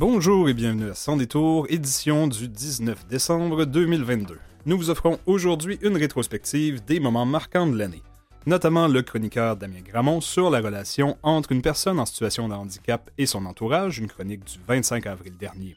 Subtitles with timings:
[0.00, 4.38] Bonjour et bienvenue à Sans détour, édition du 19 décembre 2022.
[4.64, 8.04] Nous vous offrons aujourd'hui une rétrospective des moments marquants de l'année,
[8.46, 13.10] notamment le chroniqueur Damien Gramont sur la relation entre une personne en situation de handicap
[13.18, 15.74] et son entourage, une chronique du 25 avril dernier.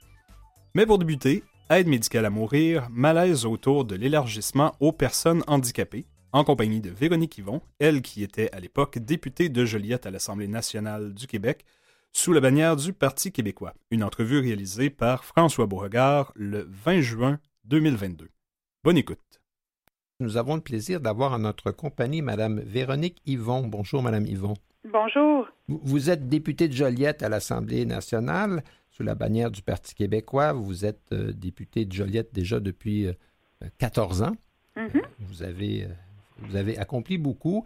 [0.76, 6.44] Mais pour débuter, aide médicale à mourir, malaise autour de l'élargissement aux personnes handicapées, en
[6.44, 11.12] compagnie de Véronique Yvon, elle qui était à l'époque députée de Joliette à l'Assemblée nationale
[11.16, 11.66] du Québec,
[12.14, 13.74] sous la bannière du Parti québécois.
[13.90, 18.30] Une entrevue réalisée par François Beauregard le 20 juin 2022.
[18.84, 19.20] Bonne écoute.
[20.20, 23.66] Nous avons le plaisir d'avoir en notre compagnie Mme Véronique Yvon.
[23.66, 24.54] Bonjour, Mme Yvon.
[24.92, 25.48] Bonjour.
[25.68, 30.54] Vous êtes députée de Joliette à l'Assemblée nationale sous la bannière du Parti québécois.
[30.54, 33.08] Vous êtes euh, députée de Joliette déjà depuis
[33.78, 34.36] 14 euh, ans.
[34.76, 35.02] Mm-hmm.
[35.20, 35.88] vous, avez, euh,
[36.40, 37.66] vous avez accompli beaucoup,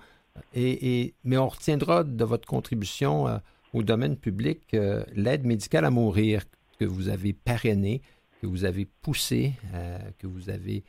[0.53, 3.39] et, mais on retiendra de votre contribution
[3.75, 6.43] au domaine public euh, l'aide médicale à mourir
[6.79, 8.01] que vous avez parrainée,
[8.41, 10.85] que vous avez poussée, euh, que vous avez,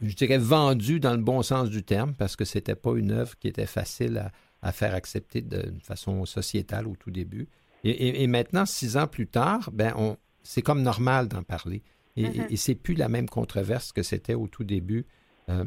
[0.00, 3.10] je dirais, vendue dans le bon sens du terme, parce que ce n'était pas une
[3.10, 4.30] œuvre qui était facile
[4.62, 7.48] à, faire accepter d'une façon sociétale au tout début.
[7.84, 11.82] Et, maintenant, six ans plus tard, ben on, c'est comme normal d'en parler.
[12.16, 12.56] Et, ce Mm-hmm.
[12.56, 15.04] c'est plus la même controverse que c'était au tout début.
[15.48, 15.64] Euh,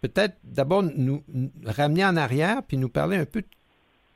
[0.00, 1.22] peut-être d'abord nous,
[1.64, 3.46] ramener en arrière puis nous parler un peu de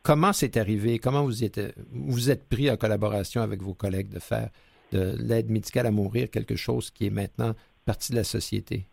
[0.07, 1.01] Comment c'est arrivé?
[1.01, 4.51] Comment vous êtes, pris en collaboration avec vos collègues de faire
[4.93, 8.87] de l'aide médicale à mourir quelque chose qui est maintenant partie de la société?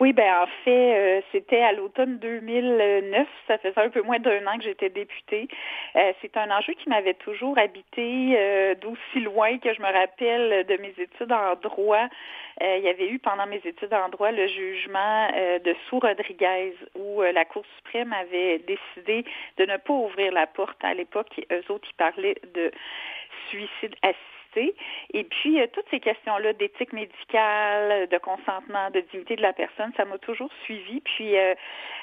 [0.00, 3.28] Oui, ben en fait, euh, c'était à l'automne 2009.
[3.46, 5.46] Ça faisait un peu moins d'un an que j'étais députée.
[5.94, 10.66] Euh, c'est un enjeu qui m'avait toujours habité euh, d'aussi loin que je me rappelle
[10.66, 12.08] de mes études en droit.
[12.60, 15.28] il y avait eu pendant mes études en droit le jugement
[15.64, 19.24] de Sou Rodriguez où la Cour suprême avait décidé
[19.58, 20.82] de ne pas ouvrir la porte.
[20.84, 22.72] À l'époque, eux autres, ils parlaient de
[23.48, 24.33] suicide assisté.
[24.56, 29.92] Et puis, euh, toutes ces questions-là d'éthique médicale, de consentement, de dignité de la personne,
[29.96, 31.00] ça m'a toujours suivi.
[31.00, 31.54] Puis, euh,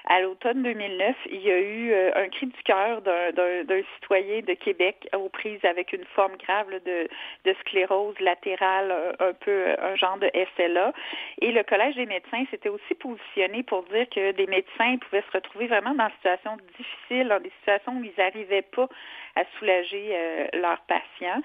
[0.06, 4.54] à l'automne 2009, il y a eu euh, un cri du cœur d'un citoyen de
[4.54, 7.08] Québec aux prises avec une forme grave de,
[7.46, 10.94] de, sclérose latérale, un, peu un genre de SLA.
[11.42, 15.38] Et le Collège des médecins s'était aussi positionné pour dire que des médecins pouvaient se
[15.38, 18.88] retrouver vraiment dans des situations difficiles, dans des situations où ils n'arrivaient pas
[19.36, 21.42] à soulager euh, leurs patients.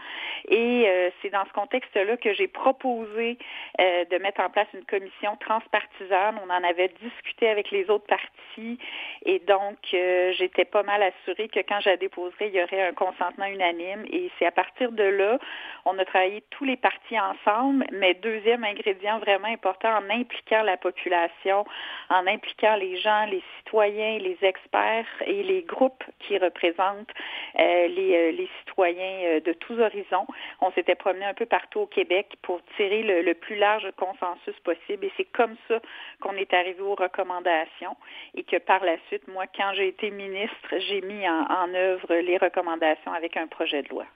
[0.96, 3.38] Euh, c'est dans ce contexte-là que j'ai proposé
[3.80, 6.38] euh, de mettre en place une commission transpartisane.
[6.44, 8.78] On en avait discuté avec les autres partis
[9.24, 12.92] et donc j'étais pas mal assurée que quand je la déposerais, il y aurait un
[12.92, 14.04] consentement unanime.
[14.10, 15.38] Et c'est à partir de là,
[15.84, 20.76] on a travaillé tous les partis ensemble, mais deuxième ingrédient vraiment important, en impliquant la
[20.76, 21.64] population,
[22.10, 27.12] en impliquant les gens, les citoyens, les experts et les groupes qui représentent
[27.58, 30.26] euh, les, euh, citoyens euh, de tous horizons.
[30.60, 34.54] On s'était promené un peu partout au Québec pour tirer le, le plus large consensus
[34.64, 35.80] possible et c'est comme ça
[36.20, 37.96] qu'on est arrivé aux recommandations
[38.34, 42.14] et que par la suite, moi, quand j'ai été ministre, j'ai mis en, en œuvre
[42.14, 44.06] les recommandations avec un projet de loi.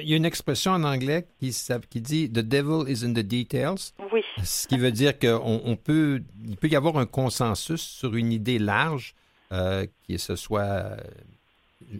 [0.00, 1.54] Il y a une expression en anglais qui,
[1.90, 3.92] qui dit The devil is in the details.
[4.12, 4.24] Oui.
[4.42, 8.32] Ce qui veut dire qu'on on peut, il peut y avoir un consensus sur une
[8.32, 9.14] idée large,
[9.52, 10.96] euh, qui ce soit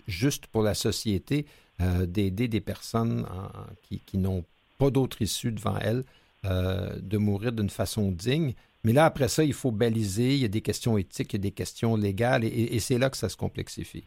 [0.06, 1.44] juste pour la société,
[1.81, 3.27] euh, d'aider des personnes
[3.83, 4.44] qui, qui n'ont
[4.78, 6.05] pas d'autre issue devant elles,
[6.44, 8.55] euh, de mourir d'une façon digne.
[8.84, 11.41] Mais là, après ça, il faut baliser, il y a des questions éthiques, il y
[11.41, 14.05] a des questions légales, et c'est là que ça se complexifie.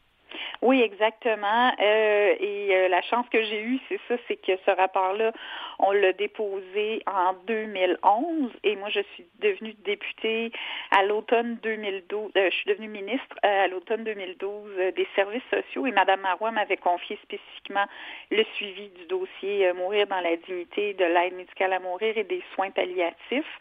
[0.62, 1.74] Oui, exactement.
[1.80, 5.32] Euh, et euh, la chance que j'ai eue, c'est ça, c'est que ce rapport-là,
[5.80, 10.52] on l'a déposé en 2011 et moi, je suis devenue députée
[10.92, 12.32] à l'automne 2012.
[12.38, 16.78] Euh, je suis devenue ministre à l'automne 2012 des services sociaux et Mme Marois m'avait
[16.78, 17.86] confié spécifiquement
[18.30, 22.44] le suivi du dossier Mourir dans la dignité de l'aide médicale à mourir et des
[22.54, 23.58] soins palliatifs.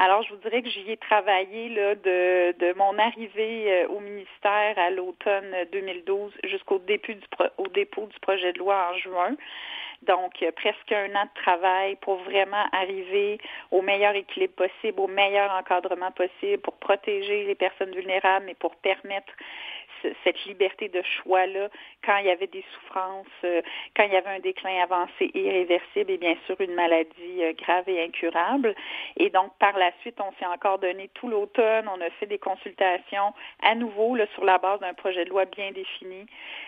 [0.00, 4.78] Alors, je vous dirais que j'y ai travaillé là, de, de mon arrivée au ministère
[4.78, 9.34] à l'automne 2012 jusqu'au début du pro, au dépôt du projet de loi en juin.
[10.02, 13.38] Donc, presque un an de travail pour vraiment arriver
[13.72, 18.76] au meilleur équilibre possible, au meilleur encadrement possible pour protéger les personnes vulnérables, mais pour
[18.76, 19.32] permettre
[20.24, 21.68] cette liberté de choix-là
[22.04, 23.60] quand il y avait des souffrances, euh,
[23.96, 27.88] quand il y avait un déclin avancé irréversible et bien sûr une maladie euh, grave
[27.88, 28.74] et incurable.
[29.16, 32.38] Et donc, par la suite, on s'est encore donné tout l'automne, on a fait des
[32.38, 36.26] consultations à nouveau sur la base d'un projet de loi bien défini.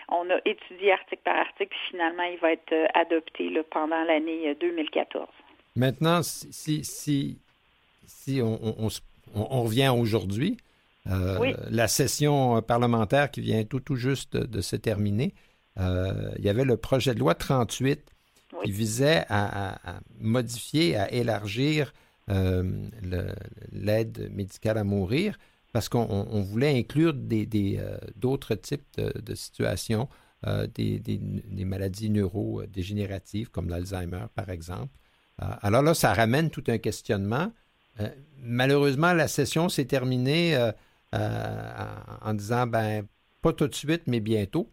[0.08, 4.54] On a étudié article par article, puis finalement, il va être euh, adopté pendant l'année
[4.54, 5.26] 2014.
[5.76, 6.82] Maintenant, si,
[8.42, 10.56] on revient aujourd'hui,
[11.08, 11.54] euh, oui.
[11.70, 15.34] La session parlementaire qui vient tout, tout juste de, de se terminer,
[15.78, 18.04] euh, il y avait le projet de loi 38
[18.64, 21.92] qui visait à, modifier, à élargir
[23.72, 25.38] l'aide médicale à mourir
[25.72, 30.08] parce qu'on voulait inclure d'autres types de, situations,
[30.74, 31.20] des,
[31.64, 34.92] maladies neurodégénératives comme l'Alzheimer, par exemple.
[35.38, 37.52] alors là, ça ramène tout un questionnement.
[38.38, 40.56] malheureusement, la session s'est terminée
[41.12, 43.06] en disant, ben,
[43.42, 44.68] pas tout de suite, mais bientôt.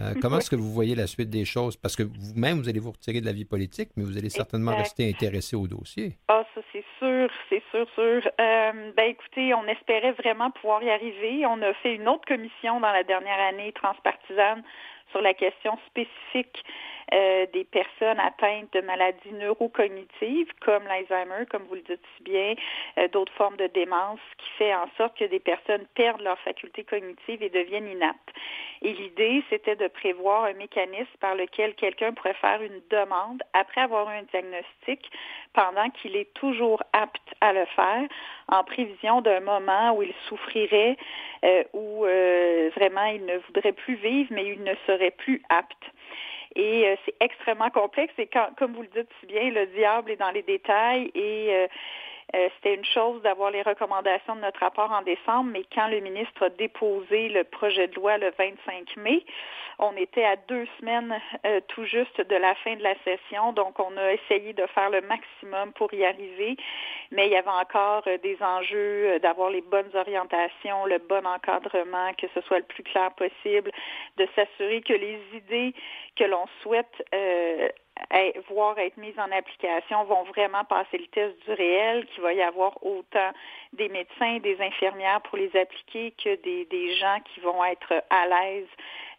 [0.00, 1.76] Euh, comment est-ce que vous voyez la suite des choses?
[1.76, 4.74] Parce que vous-même, vous allez vous retirer de la vie politique, mais vous allez certainement
[4.74, 6.16] rester intéressé au dossier.
[6.28, 8.22] Ah, ça, c'est sûr, c'est sûr, sûr.
[8.40, 11.44] Euh, ben, écoutez, on espérait vraiment pouvoir y arriver.
[11.44, 14.62] On a fait une autre commission dans la dernière année transpartisane
[15.10, 16.64] sur la question spécifique
[17.12, 22.54] euh, des personnes atteintes de maladies neurocognitives comme l'Alzheimer, comme vous le dites si bien,
[22.98, 26.84] euh, d'autres formes de démence, qui fait en sorte que des personnes perdent leurs facultés
[26.84, 28.30] cognitives et deviennent inaptes.
[28.82, 33.80] Et l'idée, c'était de prévoir un mécanisme par lequel quelqu'un pourrait faire une demande après
[33.80, 35.10] avoir eu un diagnostic
[35.52, 38.02] pendant qu'il est toujours apte à le faire,
[38.50, 40.96] en prévision d'un moment où il souffrirait,
[41.44, 42.04] euh, où
[42.76, 45.84] vraiment il ne voudrait plus vivre, mais il ne serait plus apte.
[46.56, 48.12] Et euh, c'est extrêmement complexe.
[48.18, 51.68] Et quand, comme vous le dites si bien, le diable est dans les détails et
[52.34, 55.88] euh, euh, c'était une chose d'avoir les recommandations de notre rapport en décembre, mais quand
[55.88, 59.24] le ministre a déposé le projet de loi le 25 mai,
[59.78, 63.78] on était à deux semaines euh, tout juste de la fin de la session, donc
[63.78, 66.56] on a essayé de faire le maximum pour y arriver,
[67.10, 72.12] mais il y avait encore euh, des enjeux d'avoir les bonnes orientations, le bon encadrement,
[72.14, 73.70] que ce soit le plus clair possible,
[74.18, 75.74] de s'assurer que les idées
[76.16, 77.02] que l'on souhaite
[78.48, 82.42] voir être mises en application vont vraiment passer le test du réel, qu'il va y
[82.42, 83.30] avoir autant
[83.72, 88.26] des médecins, des infirmières pour les appliquer que des, des gens qui vont être à
[88.26, 88.68] l'aise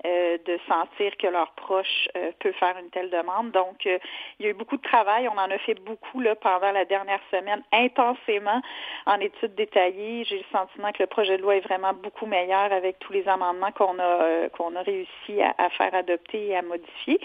[0.03, 3.51] euh, de sentir que leur proche euh, peut faire une telle demande.
[3.51, 3.99] Donc, euh,
[4.39, 5.27] il y a eu beaucoup de travail.
[5.27, 8.63] On en a fait beaucoup là, pendant la dernière semaine, intensément
[9.05, 10.23] en études détaillées.
[10.23, 13.27] J'ai le sentiment que le projet de loi est vraiment beaucoup meilleur avec tous les
[13.27, 17.19] amendements qu'on a qu'on a réussi à, faire adopter et à modifier.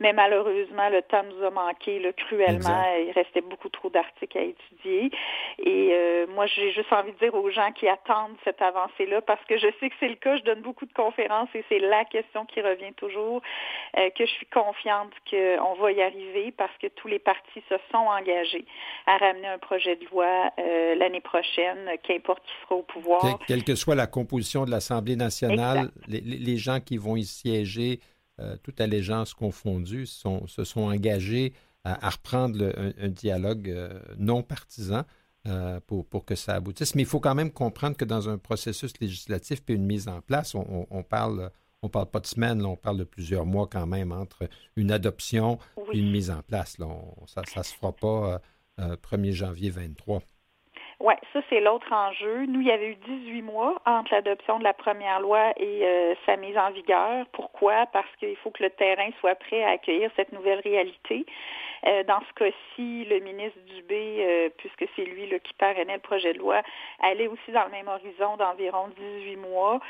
[0.00, 2.84] Mais malheureusement, le temps nous a manqué là, cruellement.
[3.06, 5.10] Il restait beaucoup trop d'articles à étudier.
[5.58, 9.58] Et moi, j'ai juste envie de dire aux gens qui attendent cette avancée-là, parce que
[9.58, 10.36] je sais que c'est le cas.
[10.36, 13.42] Je donne beaucoup de conférences et c'est la question qui revient toujours,
[13.96, 17.74] euh, que je suis confiante qu'on va y arriver parce que tous les partis se
[17.90, 18.64] sont engagés
[19.06, 23.38] à ramener un projet de loi euh, l'année prochaine, qu'importe qui sera au pouvoir.
[23.46, 28.00] quelle que soit la composition de l'Assemblée nationale, les, gens qui vont y siéger,
[28.40, 31.52] euh, toute allégeance confondue, se sont engagés
[31.84, 33.72] à, reprendre un, dialogue
[34.18, 35.04] non partisan.
[35.86, 36.96] pour, pour, que ça aboutisse.
[36.96, 40.20] Mais il faut quand même comprendre que dans un processus législatif et une mise en
[40.20, 41.52] place, on parle
[41.82, 44.90] on ne parle pas de semaines, on parle de plusieurs mois quand même entre une
[44.90, 45.58] adoption
[45.92, 46.76] et une mise en place.
[47.26, 48.40] ça ne se fera pas
[48.78, 50.22] 1er euh, euh, janvier 23.
[50.98, 52.46] Oui, ça c'est l'autre enjeu.
[52.46, 56.14] Nous, il y avait eu 18 mois entre l'adoption de la première loi et euh,
[56.24, 57.26] sa mise en vigueur.
[57.32, 57.84] Pourquoi?
[57.92, 61.26] Parce qu'il faut que le terrain soit prêt à accueillir cette nouvelle réalité.
[61.84, 66.32] Euh, dans ce cas-ci, le ministre Dubé, euh, puisque c'est lui qui parrainait le projet
[66.32, 66.62] de loi,
[67.00, 69.80] allait aussi dans le même horizon d'environ 18 mois.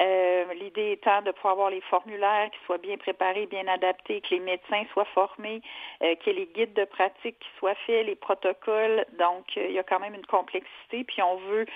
[0.00, 4.34] Euh, l'idée étant de pouvoir avoir les formulaires qui soient bien préparés, bien adaptés, que
[4.34, 5.62] les médecins soient formés,
[6.00, 9.04] que les guides de pratique qui soient faits, les protocoles.
[9.18, 11.04] Donc, il y a quand même une complexité.
[11.04, 11.66] Puis on veut,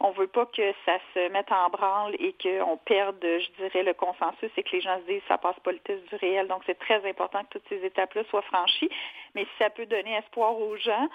[0.00, 3.94] on veut pas que ça se mette en branle et qu'on perde, je dirais, le
[3.94, 6.48] consensus et que les gens se disent ça passe pas le test du réel.
[6.48, 8.90] Donc, c'est très important que toutes ces étapes-là soient franchies
[9.34, 11.08] mais si ça peut donner espoir aux gens,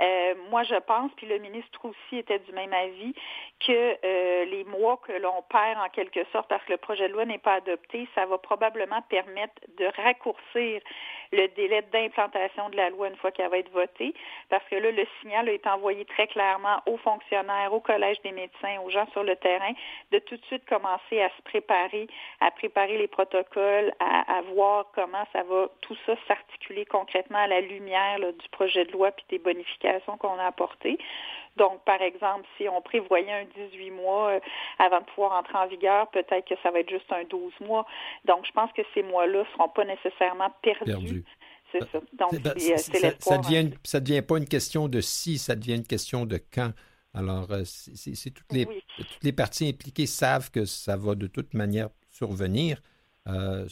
[0.00, 3.14] euh, moi je pense, puis le ministre aussi était du même avis,
[3.60, 7.12] que euh, les mois que l'on perd en quelque sorte parce que le projet de
[7.12, 10.80] loi n'est pas adopté, ça va probablement permettre de raccourcir
[11.32, 14.14] le délai d'implantation de la loi une fois qu'elle va être votée,
[14.50, 18.80] parce que là, le signal été envoyé très clairement aux fonctionnaires, au Collège des médecins,
[18.84, 19.72] aux gens sur le terrain,
[20.10, 22.06] de tout de suite commencer à se préparer,
[22.40, 27.61] à préparer les protocoles, à, voir comment ça va tout ça s'articuler concrètement à la
[27.66, 30.98] lumière du projet de loi puis des bonifications qu'on a apportées.
[31.56, 34.40] Donc, par exemple, si on prévoyait un 18 mois euh,
[34.78, 37.86] avant de pouvoir entrer en vigueur, peut-être que ça va être juste un 12 mois.
[38.24, 41.24] Donc, je pense que ces mois-là ne seront pas nécessairement perdus.
[41.70, 42.00] C'est ça.
[42.14, 45.86] Donc, ben, c'est Ça devient, ça devient pas une question de si, ça devient une
[45.86, 46.72] question de quand.
[47.14, 48.64] Alors, euh, c'est toutes les,
[48.96, 52.80] toutes les parties impliquées savent que ça va de toute manière survenir
[53.26, 53.66] euh,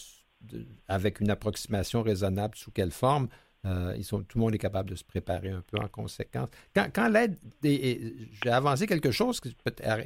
[0.89, 3.29] avec une approximation raisonnable sous quelle forme.
[3.67, 6.49] Euh, ils sont, tout le monde est capable de se préparer un peu en conséquence.
[6.75, 9.41] Quand, l'aide, j'ai avancé quelque chose,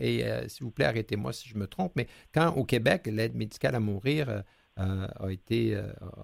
[0.00, 3.37] et, euh, s'il vous plaît, arrêtez-moi si je me trompe, mais quand au Québec, l'aide
[3.37, 4.42] médicale à mourir
[4.80, 5.76] euh, a, été,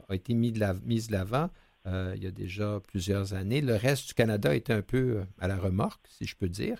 [0.08, 1.50] a été mise de l'avant,
[1.86, 3.60] il y a déjà plusieurs années.
[3.60, 6.78] Le reste du Canada était un peu à la remorque, si je peux dire.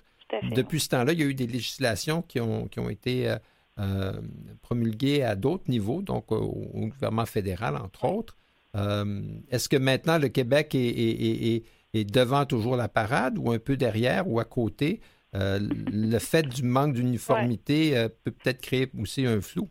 [0.55, 3.35] Depuis ce temps-là, il y a eu des législations qui ont, qui ont été
[4.61, 8.37] promulguées à d'autres niveaux, donc au, gouvernement fédéral, entre autres.
[8.73, 11.63] Est-ce que maintenant le Québec est,
[11.93, 15.01] est, devant toujours la parade ou un peu derrière ou à côté?
[15.33, 19.69] le fait du manque d'uniformité peut peut-être créer aussi un flou.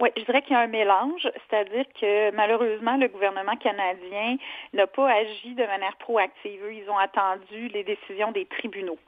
[0.00, 4.36] Oui, je dirais qu'il y a un mélange, c'est-à-dire que malheureusement, le gouvernement canadien
[4.72, 6.60] n'a pas agi de manière proactive.
[6.72, 8.98] Ils ont attendu les décisions des tribunaux.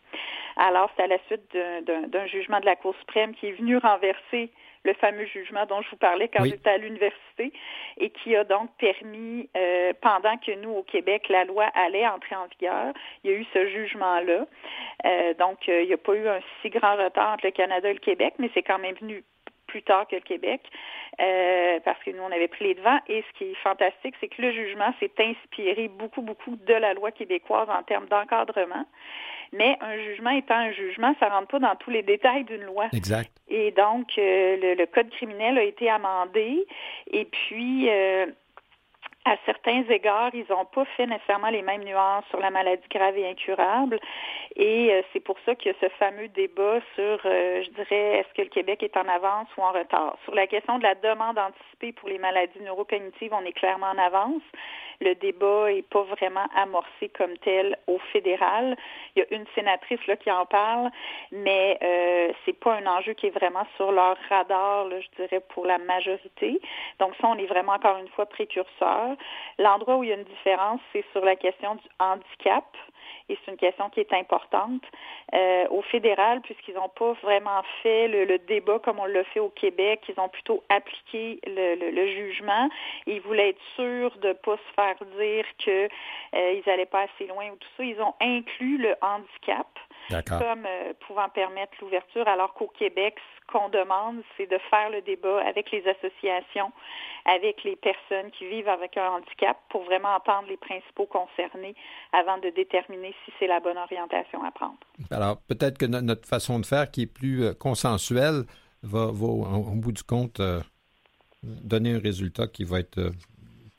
[0.56, 4.50] Alors, c'est à la suite d'un jugement de la Cour suprême qui est venu renverser
[4.86, 7.52] le fameux jugement dont je vous parlais quand j'étais à l'université
[7.98, 12.36] et qui a donc permis, euh, pendant que nous, au Québec, la loi allait entrer
[12.36, 14.46] en vigueur, il y a eu ce jugement-là.
[15.04, 17.90] Euh, donc, euh, il n'y a pas eu un si grand retard entre le Canada
[17.90, 19.22] et le Québec, mais c'est quand même venu
[19.66, 20.60] plus tard que le Québec,
[21.20, 23.00] euh, parce que nous, on avait pris les devants.
[23.08, 26.94] Et ce qui est fantastique, c'est que le jugement s'est inspiré beaucoup, beaucoup de la
[26.94, 28.86] loi québécoise en termes d'encadrement.
[29.52, 32.62] Mais un jugement étant un jugement, ça ne rentre pas dans tous les détails d'une
[32.62, 32.86] loi.
[32.92, 33.30] Exact.
[33.48, 36.66] Et donc, euh, le, code criminel a été amendé.
[37.10, 38.26] Et puis, euh,
[39.26, 43.18] à certains égards, ils n'ont pas fait nécessairement les mêmes nuances sur la maladie grave
[43.18, 43.99] et incurable.
[44.54, 48.18] Et euh, c'est pour ça qu'il y a ce fameux débat sur, euh, je dirais,
[48.18, 50.16] est-ce que le Québec est en avance ou en retard?
[50.25, 53.99] Sur la question de la demande anticipée pour les maladies neurocognitives, on est clairement en
[53.99, 54.42] avance
[55.00, 58.76] le débat n'est pas vraiment amorcé comme tel au fédéral.
[59.14, 60.90] Il y a une sénatrice là, qui en parle,
[61.33, 65.66] mais euh, c'est pas un enjeu qui est vraiment sur leur radar, je dirais, pour
[65.66, 66.61] la majorité.
[66.99, 69.15] Donc ça, on est vraiment encore une fois précurseur.
[69.58, 72.64] L'endroit où il y a une différence, c'est sur la question du handicap
[73.28, 74.82] et c'est une question qui est importante.
[75.35, 79.49] Euh, au fédéral, puisqu'ils n'ont pas vraiment fait le, débat comme on l'a fait au
[79.49, 82.68] Québec, ils ont plutôt appliqué le, jugement.
[83.06, 85.88] Ils voulaient être sûrs de ne pas se faire dire qu'ils
[86.35, 87.85] euh, n'allaient pas assez loin ou tout ça.
[87.85, 89.66] Ils ont inclus le handicap
[90.10, 95.02] comme euh, pouvant permettre l'ouverture, alors qu'au Québec, ce qu'on demande, c'est de faire le
[95.02, 96.72] débat avec les associations,
[97.25, 101.75] avec les personnes qui vivent avec un handicap pour vraiment entendre les principaux concernés
[102.12, 104.78] avant de déterminer si c'est la bonne orientation à prendre.
[105.10, 108.44] Alors, peut-être que notre façon de faire, qui est plus euh, consensuelle,
[108.82, 110.60] va, au bout du compte, euh,
[111.42, 113.10] donner un résultat qui va être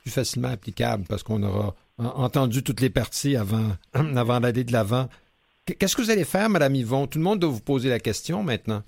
[0.01, 5.07] plus facilement applicable parce qu'on aura entendu toutes les parties avant, avant d'aller de l'avant
[5.75, 7.07] Qu'est-ce que vous allez faire, Madame Yvon?
[7.07, 8.83] Tout le monde doit vous poser la question maintenant.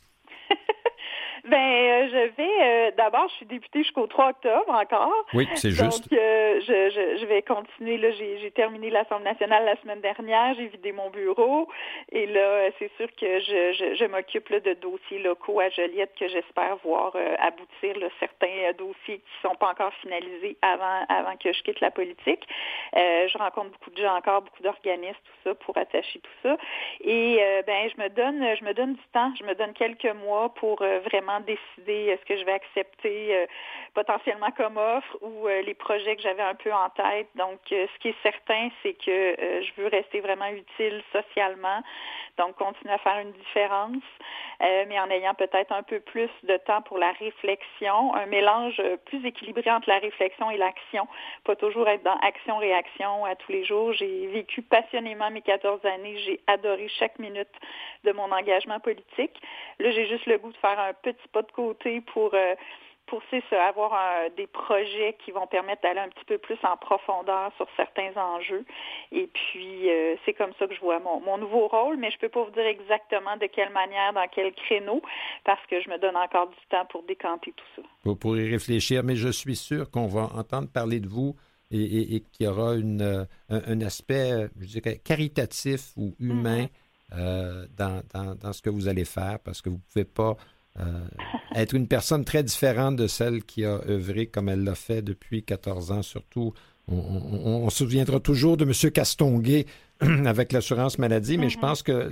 [1.50, 2.63] Ben, euh, je vais.
[2.63, 5.25] Euh, d'abord, je suis députée jusqu'au 3 octobre encore.
[5.34, 6.10] Oui, c'est juste.
[6.10, 7.98] Donc, euh, je, je, vais continuer.
[7.98, 10.54] Là, j'ai terminé l'Assemblée nationale la semaine dernière.
[10.56, 11.68] J'ai vidé mon bureau.
[12.12, 16.78] Et là, c'est sûr que je, je, m'occupe de dossiers locaux à Joliette que j'espère
[16.84, 21.80] voir aboutir certains dossiers qui ne sont pas encore finalisés avant, avant que je quitte
[21.80, 22.48] la politique.
[22.94, 26.58] je rencontre beaucoup de gens encore, beaucoup d'organismes, tout ça, pour attacher tout ça.
[27.01, 29.32] Et ben, je me donne, je me donne du temps.
[29.39, 33.46] Je me donne quelques mois pour vraiment décider est-ce que je vais accepter euh,
[33.94, 37.27] potentiellement comme offre ou euh, les projets que j'avais un peu en tête.
[37.36, 41.82] Donc, euh, ce qui est certain, c'est que je veux rester vraiment utile socialement,
[42.38, 44.03] donc continuer à faire une différence,
[44.60, 49.25] mais en ayant peut-être un peu plus de temps pour la réflexion, un mélange plus
[49.25, 51.08] équilibré entre la réflexion et l'action,
[51.44, 53.94] pas toujours être dans action-réaction à tous les jours.
[53.94, 57.50] J'ai vécu passionnément mes 14 années, j'ai adoré chaque minute
[58.03, 59.41] de mon engagement politique.
[59.79, 62.56] Là, j'ai juste le goût de faire un petit pas de côté pour euh,
[63.10, 67.68] pour avoir des projets qui vont permettre d'aller un petit peu plus en profondeur sur
[67.75, 68.63] certains enjeux.
[69.12, 72.22] Et puis, euh, c'est comme ça que je vois mon, nouveau rôle, mais je ne
[72.22, 75.01] peux pas vous dire exactement de quelle manière, dans quel créneau,
[75.44, 77.82] parce que je me donne encore du temps pour décanter tout ça.
[78.04, 81.36] Vous pourrez réfléchir, mais je suis sûr qu'on va entendre parler de vous
[81.72, 86.66] et, qu'il y aura une, euh, un, aspect, je dirais, caritatif ou humain
[87.12, 87.75] mm-hmm.
[87.78, 90.36] dans, dans, dans, ce que vous allez faire, parce que vous ne pouvez pas
[90.79, 90.83] euh,
[91.55, 95.43] être une personne très différente de celle qui a œuvré comme elle l'a fait depuis
[95.43, 96.53] 14 ans, surtout.
[96.91, 98.91] On, se souviendra toujours de M.
[98.91, 99.67] Castonguay
[100.25, 101.61] avec l'assurance maladie, mais je mm-hmm.
[101.61, 102.09] pense que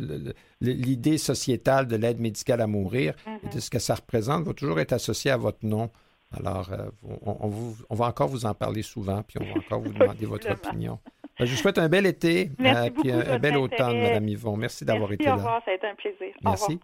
[0.62, 3.60] l'idée sociétale de l'aide médicale à mourir et de mm-hmm.
[3.60, 5.90] ce que ça représente va toujours être associée à votre nom.
[6.36, 6.90] Alors, euh,
[7.26, 11.00] on, va encore vous en parler souvent, puis on va encore vous demander votre opinion.
[11.40, 14.58] Ben, je vous souhaite un bel été et euh, puis un, bel automne, Mme Yvon.
[14.58, 15.36] Merci d'avoir été là.
[15.36, 16.34] Au revoir, ça a été un plaisir.
[16.44, 16.80] Merci.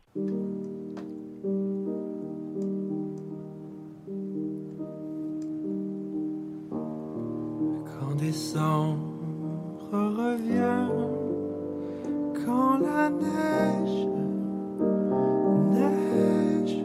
[8.25, 8.99] Décembre
[9.91, 10.87] revient
[12.45, 14.07] quand la neige,
[15.71, 16.77] neige,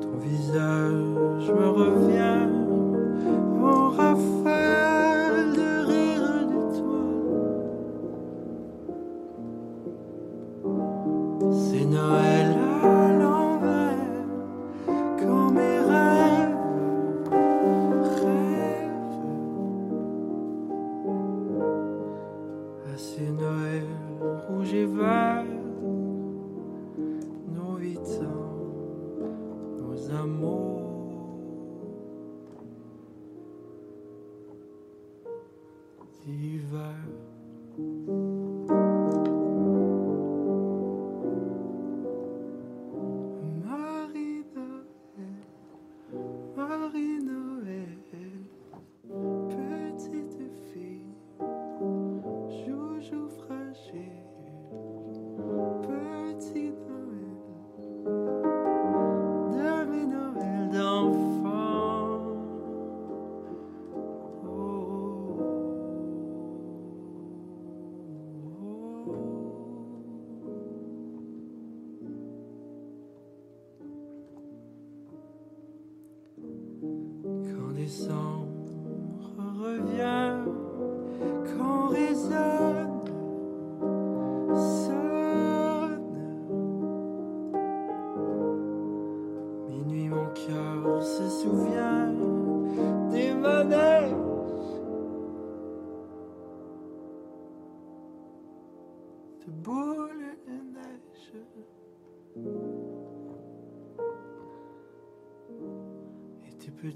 [0.00, 2.55] ton visage me revient
[29.96, 30.95] petits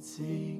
[0.00, 0.59] grands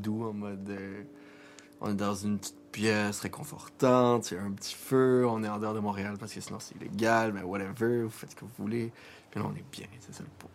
[0.00, 0.68] doux, en mode.
[0.70, 1.02] Euh,
[1.80, 5.48] on est dans une petite pièce réconfortante, il y a un petit feu, on est
[5.48, 8.44] en dehors de Montréal parce que sinon c'est illégal, mais whatever, vous faites ce que
[8.44, 8.92] vous voulez.
[9.30, 10.50] Puis là, on est bien, c'est ça le pot.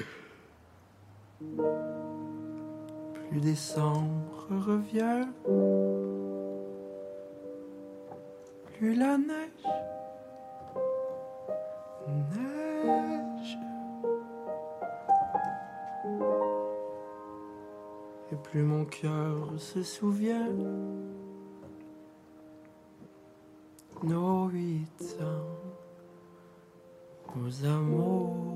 [3.30, 5.26] Plus décembre revient,
[8.78, 9.18] plus la
[18.50, 20.48] plus mon cœur se souvient.
[24.02, 25.58] Nos huit ans,
[27.36, 28.47] nos amours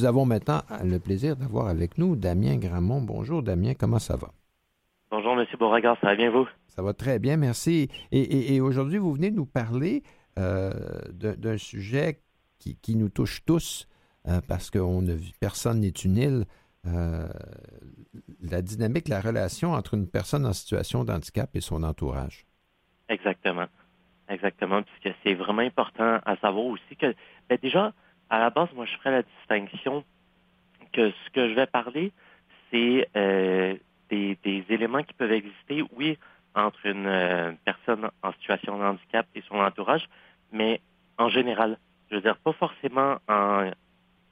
[0.00, 3.02] Nous avons maintenant le plaisir d'avoir avec nous Damien Gramont.
[3.02, 4.30] Bonjour Damien, comment ça va?
[5.10, 5.44] Bonjour M.
[5.58, 6.48] Beauregard, ça va bien vous?
[6.68, 7.90] Ça va très bien, merci.
[8.10, 10.02] Et, aujourd'hui, vous venez nous parler
[10.38, 10.70] euh,
[11.12, 12.22] d'un sujet
[12.58, 13.86] qui, nous touche tous,
[14.26, 16.44] euh, parce qu'on ne vit personne n'est une île.
[16.86, 17.28] Euh,
[18.40, 22.46] la dynamique, la relation entre une personne en situation de handicap et son entourage.
[23.10, 23.66] Exactement.
[24.30, 27.14] Exactement, puisque c'est vraiment important à savoir aussi que,
[27.50, 27.92] ben, déjà,
[28.30, 30.04] à la base, moi, je ferais la distinction
[30.92, 32.12] que ce que je vais parler,
[32.70, 33.74] c'est euh,
[34.08, 34.38] des,
[34.68, 36.18] éléments qui peuvent exister, oui,
[36.54, 40.08] entre une euh, personne en situation de handicap et son entourage,
[40.52, 40.80] mais
[41.18, 41.78] en général,
[42.10, 43.18] je veux dire pas forcément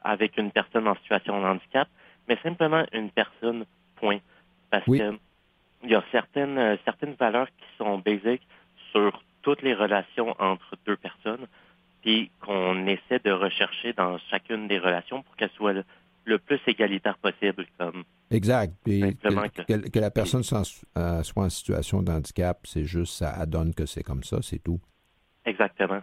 [0.03, 1.89] avec une personne en situation de handicap,
[2.29, 4.19] mais simplement une personne, point.
[4.71, 5.19] Parce que
[5.85, 8.47] il y a certaines, euh, certaines valeurs qui sont basiques
[8.91, 11.47] sur toutes les relations entre deux personnes
[12.09, 15.75] puis qu'on essaie de rechercher dans chacune des relations pour qu'elle soit
[16.25, 17.67] le, plus égalitaire possible.
[17.79, 18.73] Comme exact.
[18.87, 20.41] que, la personne
[20.97, 24.59] euh, soit en situation de handicap, c'est juste, ça adonne que c'est comme ça, c'est
[24.59, 24.81] tout.
[25.45, 26.01] Exactement.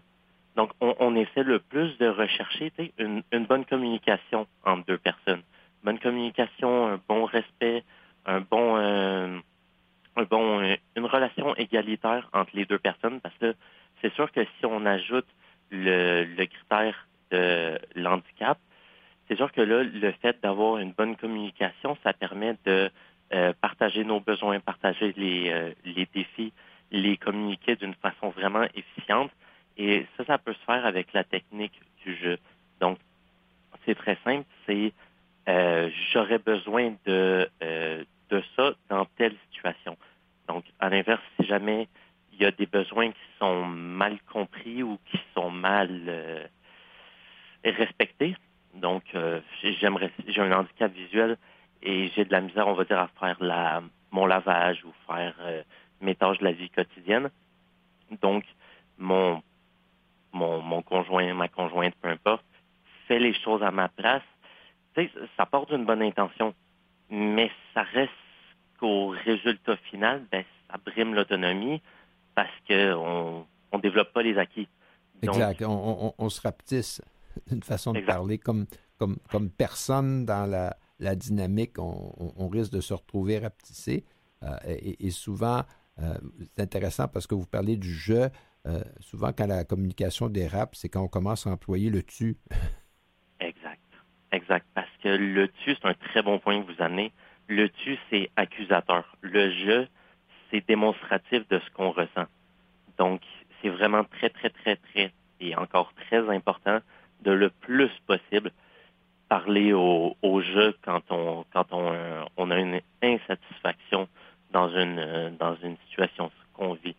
[0.56, 5.42] Donc, on, essaie le plus de rechercher une, bonne communication entre deux personnes.
[5.84, 7.84] Bonne communication, un bon respect,
[8.28, 9.40] un bon, euh,
[10.16, 10.62] un bon,
[10.96, 13.56] une relation égalitaire entre les deux personnes, parce que
[14.04, 15.26] c'est sûr que si on ajoute
[15.72, 18.58] le, critère de l'handicap,
[19.28, 22.90] c'est sûr que là, le fait d'avoir une bonne communication, ça permet de
[23.34, 26.54] euh, partager nos besoins, partager les, euh, les défis,
[26.92, 29.32] les communiquer d'une façon vraiment efficiente.
[29.78, 32.38] Et ça, ça peut se faire avec la technique du jeu.
[32.80, 33.00] Donc,
[33.86, 34.94] c'est très simple, c'est
[35.50, 37.50] euh, j'aurais besoin de,
[38.30, 39.98] de ça dans telle situation.
[40.48, 41.88] Donc, à l'inverse, si jamais
[42.36, 46.50] il y a des besoins qui sont mal compris ou qui sont mal
[47.64, 48.36] respectés,
[48.74, 49.04] donc
[49.62, 51.38] j'aimerais j'ai un handicap visuel,
[51.86, 55.36] et j'ai de la misère, on va dire, à faire la, mon lavage ou faire
[55.40, 55.62] euh,
[56.02, 57.30] mes tâches de la vie quotidienne.
[58.22, 58.44] Donc,
[58.98, 59.42] mon,
[60.34, 62.46] mon, mon conjoint, ma conjointe, peu importe,
[63.08, 64.24] fait les choses à ma place.
[65.38, 66.56] Ça part d'une bonne intention,
[67.10, 68.12] mais ça reste
[68.80, 71.82] qu'au résultat final, ben, ça brime l'autonomie
[72.36, 74.68] parce qu'on ne développe pas les acquis.
[75.22, 75.64] exact.
[75.64, 77.02] On, on, se rapetisse
[77.48, 78.66] d'une façon de parler comme,
[78.98, 84.06] comme, comme personne dans la, la dynamique, on, risque de se retrouver rapetissé.
[84.44, 85.64] Euh, et, souvent,
[86.00, 88.30] euh, c'est intéressant parce que vous parlez du jeu.
[88.66, 92.38] Euh, souvent, quand la communication dérape, c'est quand on commence à employer le tu.
[93.40, 93.82] exact.
[94.32, 94.66] Exact.
[94.74, 97.12] Parce que le tu, c'est un très bon point que vous amenez.
[97.48, 99.18] Le tu, c'est accusateur.
[99.22, 99.88] Le je,
[100.56, 102.26] c'est démonstratif de ce qu'on ressent.
[102.98, 103.22] Donc,
[103.62, 106.80] c'est vraiment très, très, très, très, et encore très important
[107.24, 108.52] de le plus possible
[109.28, 111.94] parler au, jeu quand on quand on,
[112.38, 114.08] on, a une insatisfaction
[114.52, 116.96] dans une dans une situation qu'on vit.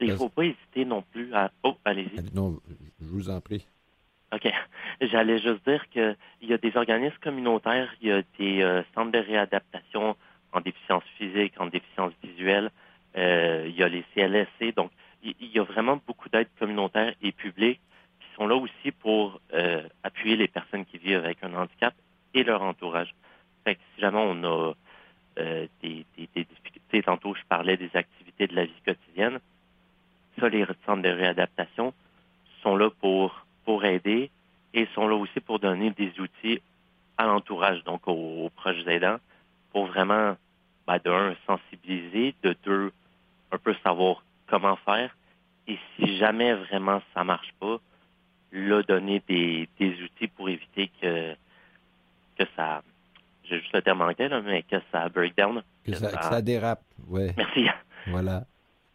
[0.00, 1.50] Il ne faut pas hésiter non plus à.
[1.62, 2.34] Oh, allez-y.
[2.34, 2.58] Non,
[3.00, 3.66] je vous en prie.
[4.32, 4.52] OK.
[5.00, 9.12] J'allais juste dire qu'il y a des organismes communautaires, il y a des euh, centres
[9.12, 10.16] de réadaptation
[10.52, 12.70] en déficience physique, en déficience visuelle,
[13.16, 14.74] euh, il y a les CLSC.
[14.74, 14.90] Donc,
[15.22, 17.80] il y a vraiment beaucoup d'aides communautaires et publiques
[18.38, 21.94] sont là aussi pour euh, appuyer les personnes qui vivent avec un handicap
[22.34, 23.14] et leur entourage.
[23.64, 24.72] Fait que si jamais on a
[25.38, 29.40] euh, des, difficultés, tantôt je parlais des activités de la vie quotidienne,
[30.38, 31.92] ça, les centres de réadaptation
[32.62, 34.30] sont là pour, pour aider
[34.72, 36.62] et sont là aussi pour donner des outils
[37.16, 39.18] à l'entourage, donc aux, proches aidants,
[39.72, 40.36] pour vraiment,
[40.86, 42.92] ben, de un, sensibiliser, de deux,
[43.52, 45.14] un peu savoir comment faire.
[45.66, 47.78] Et si jamais vraiment ça marche pas,
[48.52, 51.34] là, donner des, outils pour éviter que,
[52.38, 52.82] que ça,
[53.44, 55.62] j'ai juste le terme anglais, mais que ça break down.
[55.84, 57.30] Que, ça, dérape, oui.
[57.36, 57.66] Merci.
[58.06, 58.44] Voilà.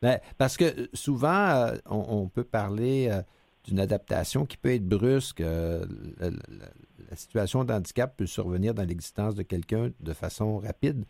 [0.02, 3.22] Ben, parce que souvent, euh, on, peut parler euh,
[3.64, 5.42] d'une adaptation qui peut être brusque.
[5.42, 5.86] Euh,
[6.20, 11.06] la, situation d'handicap peut survenir dans l'existence de quelqu'un de façon rapide.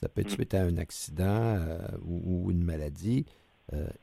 [0.00, 0.34] Ça peut être mm.
[0.34, 1.58] suite à un accident
[2.04, 3.26] ou, ou, une maladie.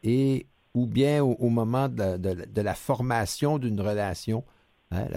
[0.03, 4.43] et ou bien au, moment de, la formation d'une relation.
[4.91, 5.07] Hein,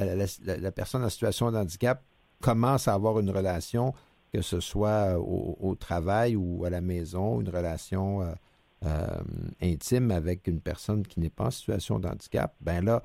[0.47, 2.03] la, personne en situation de handicap
[2.41, 3.93] commence à avoir une relation,
[4.33, 8.23] que ce soit au, travail ou à la maison, une relation
[8.85, 9.21] euh, euh,
[9.61, 12.55] intime avec une personne qui n'est pas en situation de handicap.
[12.61, 13.03] Ben là,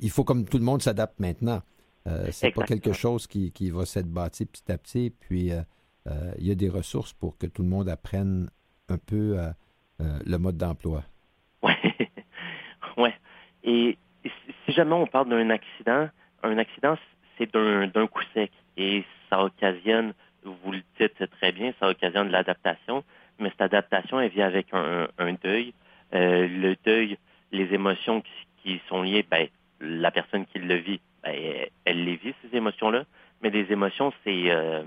[0.00, 1.60] il faut comme tout le monde s'adapte maintenant.
[2.06, 5.10] Euh, c'est pas quelque chose qui, va s'être bâti petit à petit.
[5.10, 5.62] Puis euh,
[6.38, 8.50] il y a des ressources pour que tout le monde apprenne
[8.88, 9.38] un peu
[10.00, 11.02] le mode d'emploi.
[12.96, 13.12] Ouais.
[13.64, 13.98] Et
[14.64, 16.08] si jamais on parle d'un accident,
[16.44, 16.96] un accident,
[17.36, 18.52] c'est d'un coup sec.
[18.76, 20.14] Et ça occasionne,
[20.44, 23.02] vous le dites très bien, ça occasionne de l'adaptation.
[23.38, 25.74] Mais cette adaptation, elle vient avec un, deuil.
[26.14, 27.18] Euh, le deuil,
[27.52, 28.22] les émotions
[28.62, 29.48] qui, sont liées, ben,
[29.80, 31.34] la personne qui le vit, ben,
[31.84, 33.04] elle, les vit, ces émotions-là.
[33.42, 34.84] Mais les émotions, c'est euh,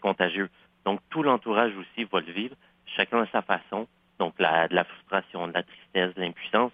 [0.00, 0.48] contagieux.
[0.84, 2.56] Donc, tout l'entourage aussi va le vivre,
[2.96, 3.86] chacun à sa façon.
[4.18, 6.72] Donc, la, de la frustration, de la tristesse, de l'impuissance.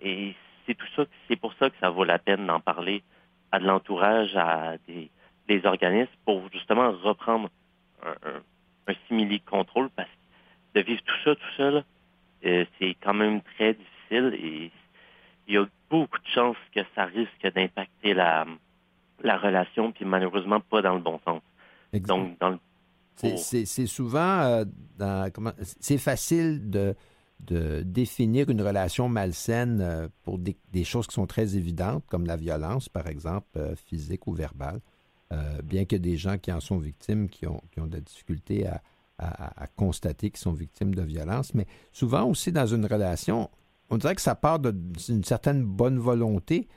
[0.00, 0.34] Et
[0.66, 3.02] c'est tout ça, c'est pour ça que ça vaut la peine d'en parler
[3.52, 5.10] à de l'entourage, à des,
[5.64, 7.50] organismes, pour justement reprendre
[8.04, 8.14] un,
[8.86, 10.08] un, simili-contrôle, parce
[10.74, 11.84] de vivre tout ça tout seul,
[12.46, 14.70] euh, c'est quand même très difficile et
[15.46, 18.46] il y a beaucoup de chances que ça risque d'impacter la,
[19.22, 21.42] la relation, puis malheureusement pas dans le bon sens.
[21.92, 22.58] Donc, dans le
[23.36, 24.64] c'est souvent, euh,
[25.80, 26.94] c'est facile de,
[27.40, 32.36] de définir une relation malsaine euh, pour des, choses qui sont très évidentes, comme la
[32.36, 34.80] violence, par exemple, euh, physique ou verbale.
[35.64, 38.66] bien que des gens qui en sont victimes, qui ont, qui ont de la difficulté
[38.66, 38.80] à,
[39.76, 41.54] constater qu'ils sont victimes de violence.
[41.54, 43.50] Mais souvent aussi dans une relation,
[43.90, 46.68] on dirait que ça part d'une certaine bonne volonté,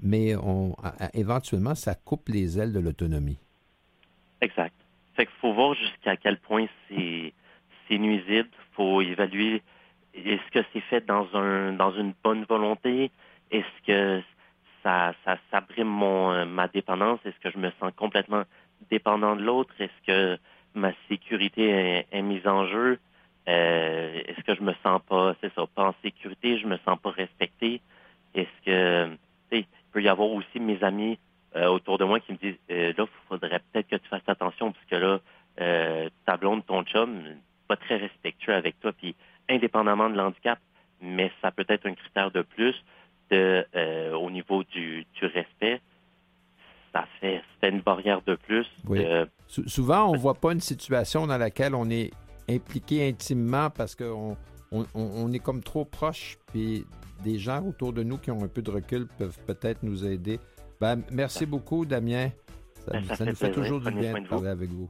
[0.00, 0.74] mais on,
[1.14, 3.38] éventuellement, ça coupe les ailes de l'autonomie.
[4.40, 4.74] Exact.
[5.14, 7.32] Fait qu'il faut voir jusqu'à quel point c'est
[7.98, 8.48] nuisible.
[8.72, 9.62] faut évaluer
[10.14, 13.10] est-ce que c'est fait dans un dans une bonne volonté?
[13.52, 14.22] est-ce que
[14.82, 15.38] ça, ça,
[15.84, 17.20] mon, ma dépendance?
[17.24, 18.42] Est-ce que je me sens complètement
[18.90, 19.72] dépendant de l'autre?
[19.78, 20.38] Est-ce que
[20.74, 22.98] ma sécurité est, mise en jeu?
[23.44, 27.10] est-ce que je me sens pas, c'est ça, pas en sécurité, je me sens pas
[27.10, 27.80] respecté?
[28.34, 29.16] Est-ce que,
[29.50, 31.18] il peut y avoir aussi mes amis
[31.56, 34.84] autour de moi qui me disent, là, il faudrait peut-être que tu fasses attention parce
[34.86, 35.20] que là,
[35.60, 37.22] euh, ta blonde, ton chum,
[37.68, 39.14] pas très respectueux avec toi, puis
[39.48, 40.58] indépendamment de l'handicap,
[41.00, 42.74] mais ça peut être un critère de plus
[43.30, 45.80] de, euh, au niveau du, respect.
[46.92, 48.66] Ça fait, c'est une barrière de plus.
[49.66, 52.10] Souvent, on ne voit pas une situation dans laquelle on est
[52.48, 54.36] impliqué intimement parce qu'on
[54.72, 56.84] on, est comme trop proche, puis
[57.22, 60.40] des gens autour de nous qui ont un peu de recul peuvent peut-être nous aider.
[60.80, 62.30] Ben, merci beaucoup, Damien.
[62.84, 64.88] Ça, ben, ça nous fait toujours du bien de parler avec vous.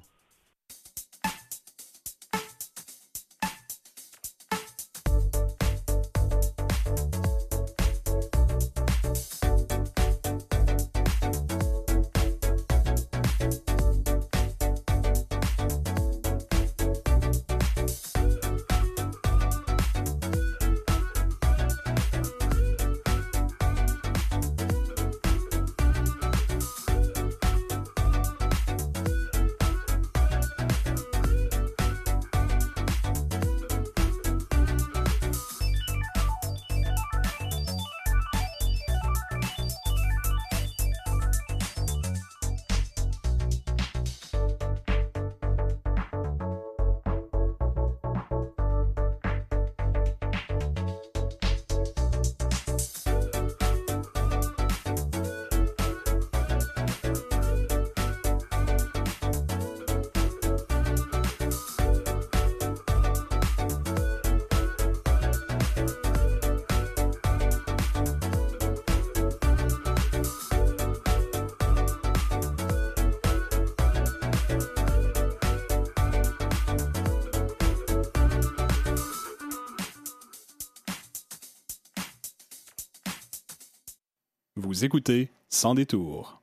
[84.85, 86.43] Écoutez Sans détour.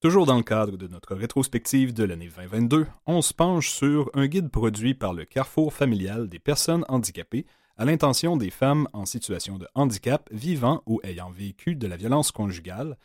[0.00, 4.26] Toujours dans le cadre de notre rétrospective de l'année 2022, on se penche sur un
[4.26, 7.44] guide produit par le Carrefour familial des personnes handicapées
[7.76, 12.32] à l'intention des femmes en situation de handicap vivant ou ayant vécu de la violence
[12.32, 12.96] conjugale,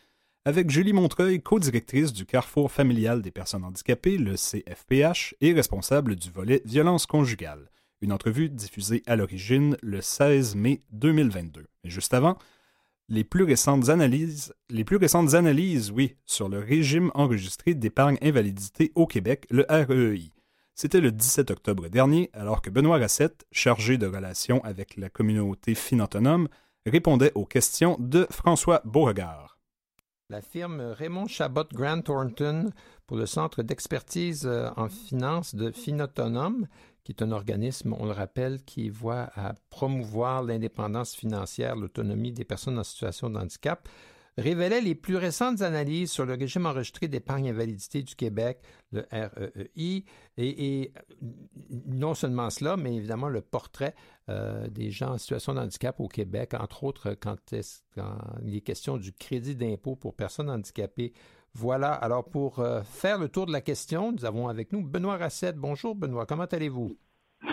[0.46, 6.30] avec Julie Montreuil, co-directrice du Carrefour familial des personnes handicapées, le CFPH, et responsable du
[6.30, 7.70] volet violence conjugale.
[8.00, 11.66] Une entrevue diffusée à l'origine le 16 mai 2022.
[11.84, 12.38] Mais juste avant,
[13.10, 18.92] les plus récentes analyses, les plus récentes analyses, oui, sur le régime enregistré d'épargne invalidité
[18.94, 20.30] au Québec, le REI.
[20.76, 25.74] C'était le 17 octobre dernier, alors que Benoît Rassette, chargé de relations avec la communauté
[25.74, 26.48] finautonome,
[26.86, 29.58] répondait aux questions de François Beauregard.
[30.30, 32.70] La firme Raymond Chabot Grant Thornton
[33.10, 36.68] pour le Centre d'expertise euh, en finance de Finautonome
[37.02, 42.44] qui est un organisme, on le rappelle, qui voit à promouvoir l'indépendance financière, l'autonomie des
[42.44, 43.88] personnes en situation de handicap,
[44.38, 48.60] révélait les plus récentes analyses sur le régime enregistré d'épargne invalidité du Québec,
[48.92, 50.04] le REEI,
[50.36, 50.92] et,
[51.86, 53.96] non seulement cela, mais évidemment le portrait
[54.28, 57.38] euh, des gens en situation de handicap au Québec, entre autres quand,
[57.96, 61.12] quand il est question du crédit d'impôt pour personnes handicapées.
[61.54, 65.16] Voilà, alors pour euh, faire le tour de la question, nous avons avec nous Benoît
[65.16, 65.56] Rassette.
[65.56, 66.96] Bonjour Benoît, comment allez-vous?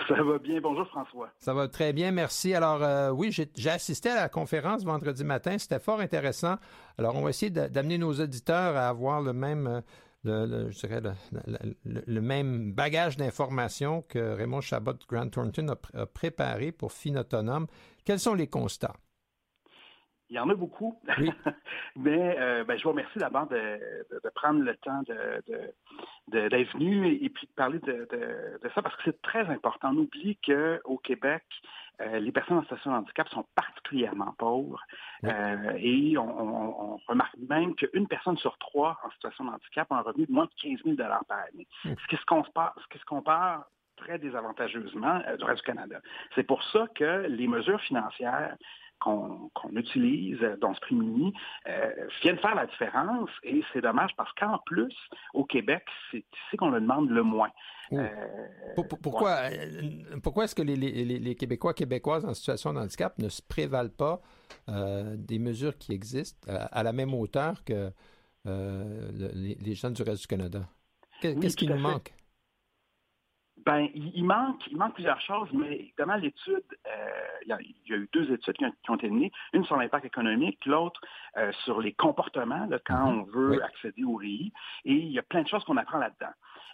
[0.08, 0.60] Ça va bien.
[0.62, 1.30] Bonjour François.
[1.40, 2.54] Ça va très bien, merci.
[2.54, 5.58] Alors euh, oui, j'ai assisté à la conférence vendredi matin.
[5.58, 6.58] C'était fort intéressant.
[6.98, 9.82] Alors on va essayer d'amener nos auditeurs à avoir le même,
[10.24, 17.68] le, même bagage d'informations que Raymond Chabot Grant Thornton a, a préparé pour Fin Autonome.
[18.06, 18.96] Quels sont les constats?
[20.30, 21.00] Il y en a beaucoup,
[21.96, 23.80] mais euh, ben, je vous remercie d'abord de,
[24.36, 25.48] prendre le temps d'être
[26.28, 28.08] de, venu et, puis de parler de,
[28.76, 29.92] ça parce que c'est très important.
[29.94, 31.44] On oublie qu'au Québec,
[32.02, 34.84] euh, les personnes en situation de handicap sont particulièrement pauvres
[35.24, 40.02] euh, et on, remarque même qu'une personne sur trois en situation de handicap a un
[40.02, 43.06] revenu de moins de 15 000 par année, ce qui se compare, ce qui se
[43.06, 46.00] compare très désavantageusement du reste du Canada.
[46.36, 48.56] C'est pour ça que les mesures financières
[49.00, 50.98] qu'on utilise dans ce prix
[51.68, 54.94] euh, viennent faire la différence et c'est dommage parce qu'en plus,
[55.34, 57.52] au Québec, c'est ici qu'on le demande le moins.
[57.92, 57.98] Oh.
[57.98, 63.30] Euh, pourquoi euh, pourquoi est-ce que les, les, Québécois, Québécoises en situation de handicap ne
[63.30, 64.22] se prévalent pas
[64.68, 67.92] des mesures qui existent à, la même hauteur que
[68.46, 70.68] les, gens du reste du Canada?
[71.22, 72.14] Qu'est-ce qui nous manque?
[73.68, 77.10] Ben, il, manque, il manque plusieurs choses, mais évidemment, l'étude, euh,
[77.46, 81.02] il, y a eu deux études qui ont, été menées, une sur l'impact économique, l'autre
[81.36, 83.20] euh, sur les comportements quand mhm.
[83.20, 84.54] on veut accéder au RI.
[84.86, 86.32] Et il y a plein de choses qu'on apprend là-dedans.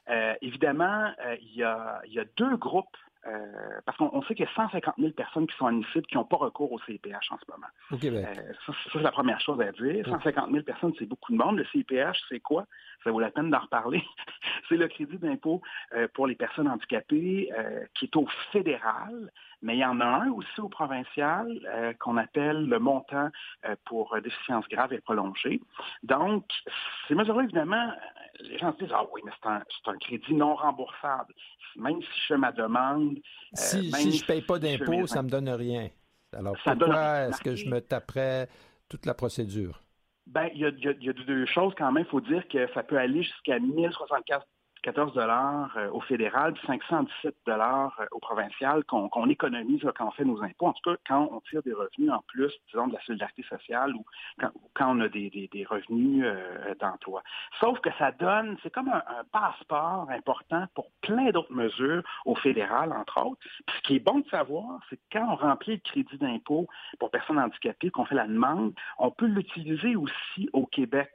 [0.10, 4.46] Euh, évidemment, il y, a, il y a deux groupes euh, parce qu'on sait qu'il
[4.46, 7.38] y a 150 000 personnes qui sont admissibles qui n'ont pas recours au CIPH en
[7.38, 7.68] ce moment.
[7.92, 8.26] Ben.
[8.26, 10.06] Euh, ça, c'est la première chose à dire.
[10.06, 11.58] 150 000 personnes, c'est beaucoup de monde.
[11.58, 12.66] Le CIPH, c'est quoi?
[13.04, 14.04] Ça vaut la peine d'en reparler.
[14.70, 15.62] c'est le crédit d'impôt
[15.94, 17.50] euh, pour les personnes handicapées
[17.94, 19.32] qui est au fédéral,
[19.62, 21.48] mais il y en a un aussi au provincial
[22.00, 23.30] qu'on appelle le montant
[23.86, 25.62] pour déficience grave et prolongée.
[26.04, 26.46] Donc,
[27.08, 27.92] ces mesures-là, évidemment,
[28.40, 31.34] les gens se disent, ah oui, mais c'est un, crédit non remboursable.
[31.76, 33.18] Même si je fais ma demande.
[33.54, 35.90] Si, euh, je ne paye pas d'impôts, ça ne me donne rien.
[36.34, 38.50] Alors pourquoi est-ce que je me taperais
[38.90, 39.82] toute la procédure?
[40.26, 42.06] Ben, il y, a, deux choses quand même.
[42.08, 44.46] Il faut dire que ça peut aller jusqu'à 1064
[44.84, 50.12] 14 dollars euh, au fédéral, puis 517 dollars euh, au provincial qu'on économise quand on
[50.12, 50.68] fait nos impôts.
[50.68, 53.96] En tout cas, quand on tire des revenus en plus, disons, de la solidarité sociale
[53.96, 54.06] ou
[54.76, 57.24] quand, on a des, revenus euh, d'emploi.
[57.60, 62.92] Sauf que ça donne, c'est comme un, passeport important pour plein d'autres mesures au fédéral,
[62.92, 63.42] entre autres.
[63.76, 66.68] Ce qui est bon de savoir, c'est que quand on remplit le crédit d'impôt
[67.00, 71.12] pour personnes handicapées, qu'on fait la demande, on peut l'utiliser aussi au Québec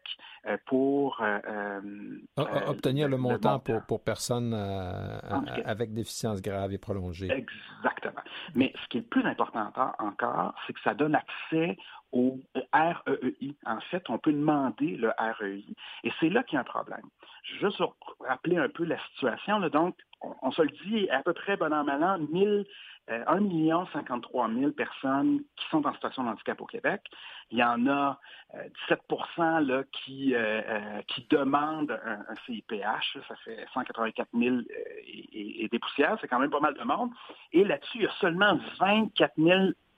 [0.67, 1.23] pour
[2.67, 5.19] obtenir le montant pour, personnes euh,
[5.65, 7.31] avec déficience grave et prolongée.
[7.31, 8.23] Exactement.
[8.55, 11.77] Mais ce qui est le plus important encore, c'est que ça donne accès
[12.13, 12.39] au
[12.73, 13.55] REEI.
[13.67, 15.65] En fait, on peut demander le REI.
[16.05, 17.05] Et c'est là qu'il y a un problème.
[17.61, 19.97] Juste pour rappeler un peu la situation, donc,
[20.43, 22.67] on, se le dit à peu près, bon an, mal an, 1000
[23.09, 27.03] 1 million 53 000 personnes qui sont en situation de handicap au Québec.
[27.51, 28.19] Il y en a
[28.89, 33.19] 17 euh, là, qui, euh, euh, qui demandent un, CIPH.
[33.27, 34.57] Ça fait 184 000
[35.07, 36.17] et, des poussières.
[36.21, 37.11] C'est quand même pas mal de monde.
[37.53, 39.35] Et là-dessus, il y a seulement 24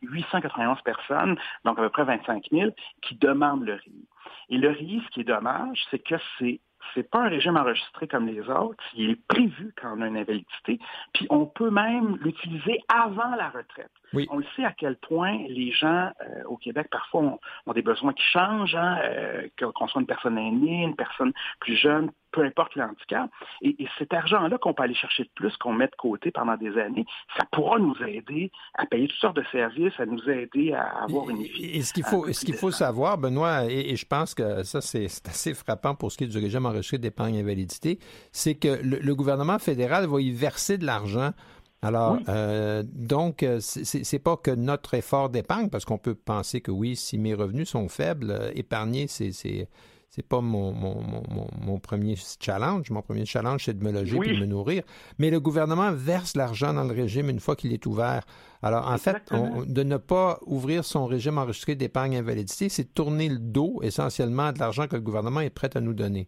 [0.03, 2.71] 891 personnes, donc à peu près 25 000,
[3.03, 4.09] qui demandent le RI.
[4.49, 6.61] Et le RI, ce qui est dommage, c'est que c'est
[6.95, 8.83] c'est pas un régime enregistré comme les autres.
[8.95, 10.79] Il est prévu quand on a une invalidité.
[11.15, 13.91] Puis on peut même l'utiliser avant la retraite.
[14.31, 18.13] On le sait à quel point les gens euh, au Québec parfois ont, des besoins
[18.13, 22.75] qui changent, hein, euh, qu'on soit une personne aînée, une personne plus jeune, peu importe
[22.75, 23.31] le handicap.
[23.63, 26.79] Et, cet argent-là qu'on peut aller chercher de plus, qu'on met de côté pendant des
[26.79, 27.05] années,
[27.37, 31.29] ça pourra nous aider à payer toutes sortes de services, à nous aider à avoir
[31.31, 31.65] une vie.
[31.65, 35.07] Et ce qu'il faut, ce qu'il faut savoir, Benoît, et, je pense que ça, c'est
[35.27, 37.99] assez frappant pour ce qui est du régime enregistré d'épargne invalidité,
[38.33, 41.33] c'est que le, gouvernement fédéral va y verser de l'argent
[41.83, 46.71] alors, euh, donc, euh, c'est pas que notre effort d'épargne, parce qu'on peut penser que
[46.71, 49.69] oui, si mes revenus sont faibles, euh, épargner, c'est
[50.11, 52.91] c'est pas mon, mon, mon, mon, premier challenge.
[52.91, 54.83] Mon premier challenge, c'est de me loger et de me nourrir.
[55.21, 58.25] Mais le gouvernement verse l'argent dans le régime une fois qu'il est ouvert.
[58.61, 63.39] Alors, en fait, de ne pas ouvrir son régime enregistré d'épargne invalidité, c'est tourner le
[63.39, 66.27] dos essentiellement de l'argent que le gouvernement est prêt à nous donner.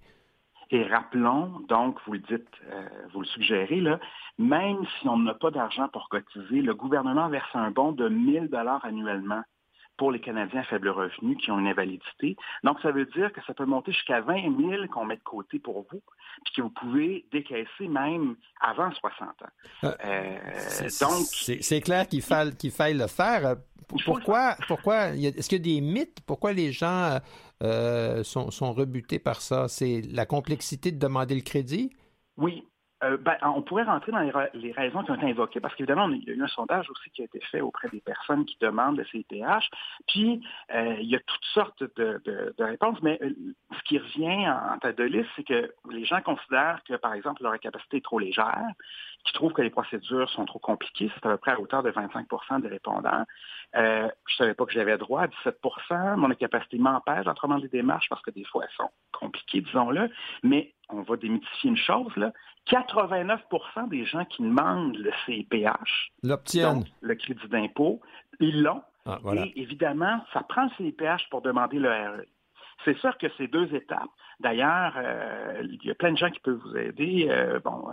[0.70, 3.98] Et rappelons, donc, vous le dites, euh, vous le suggérez, là,
[4.38, 8.48] même si on n'a pas d'argent pour cotiser, le gouvernement verse un bon de 1000
[8.48, 9.42] dollars annuellement
[10.02, 12.36] pour les Canadiens à faible revenu qui ont une invalidité.
[12.64, 15.60] Donc, ça veut dire que ça peut monter jusqu'à 20 000 qu'on met de côté
[15.60, 16.02] pour vous,
[16.44, 19.34] puis que vous pouvez décaisser même avant 60 ans.
[19.84, 23.54] Euh, euh, donc, c'est clair qu'il faille, faille le faire.
[24.04, 26.18] Pourquoi, pourquoi est-ce qu'il y a des mythes?
[26.26, 27.20] Pourquoi les gens
[27.62, 29.68] euh, sont, sont rebutés par ça?
[29.68, 31.92] C'est la complexité de demander le crédit?
[32.36, 32.64] Oui,
[33.02, 34.20] euh, ben, on pourrait rentrer dans
[34.54, 37.10] les, raisons qui ont été invoquées, parce qu'évidemment, il y a eu un sondage aussi
[37.10, 39.68] qui a été fait auprès des personnes qui demandent le CPH,
[40.06, 40.42] puis
[40.72, 43.34] euh, il y a toutes sortes de, réponses, mais euh,
[43.76, 47.42] ce qui revient en, tête de liste, c'est que les gens considèrent que, par exemple,
[47.42, 48.68] leur capacité est trop légère,
[49.24, 51.90] qui trouvent que les procédures sont trop compliquées, c'est à peu près à hauteur de
[51.90, 53.24] 25% des répondants.
[53.74, 58.22] Je savais pas que j'avais droit à 17% Mon incapacité m'empêche d'entreprendre les démarches parce
[58.22, 60.10] que des fois, elles sont compliquées, disons-le.
[60.42, 62.32] Mais on va démythifier une chose, là.
[62.68, 66.84] 89% des gens qui demandent le CIPH, l'obtiennent.
[67.00, 68.00] Le crédit d'impôt,
[68.40, 68.82] ils l'ont.
[69.04, 72.24] Ah, Et évidemment, ça prend le CIPH pour demander le RE.
[72.84, 74.10] C'est sûr que ces deux étapes,
[74.42, 77.28] D'ailleurs, euh, il y a plein de gens qui peuvent vous aider.
[77.30, 77.84] Euh, bon,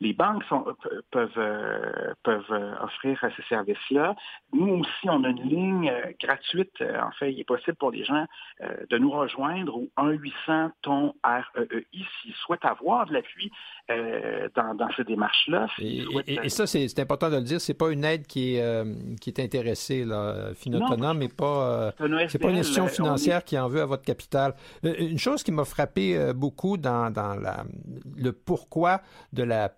[0.00, 0.44] les, banques
[1.10, 4.14] peuvent, euh, peuvent offrir ces services-là.
[4.52, 6.80] Nous aussi, on a une ligne gratuite.
[6.80, 8.26] En fait, il est possible pour les gens
[8.90, 13.50] de nous rejoindre au 1-800 ton REEI s'ils souhaitent avoir de l'appui
[13.88, 15.66] dans, ces démarches-là.
[15.78, 19.40] Et, ça, c'est important de le dire, c'est pas une aide qui est, qui est
[19.40, 20.52] intéressée, là,
[21.14, 21.92] mais pas,
[22.28, 24.54] c'est pas une institution financière qui en veut à votre capital.
[24.82, 27.64] Une chose qui m'a frappé euh, beaucoup dans, la,
[28.16, 29.76] le pourquoi de la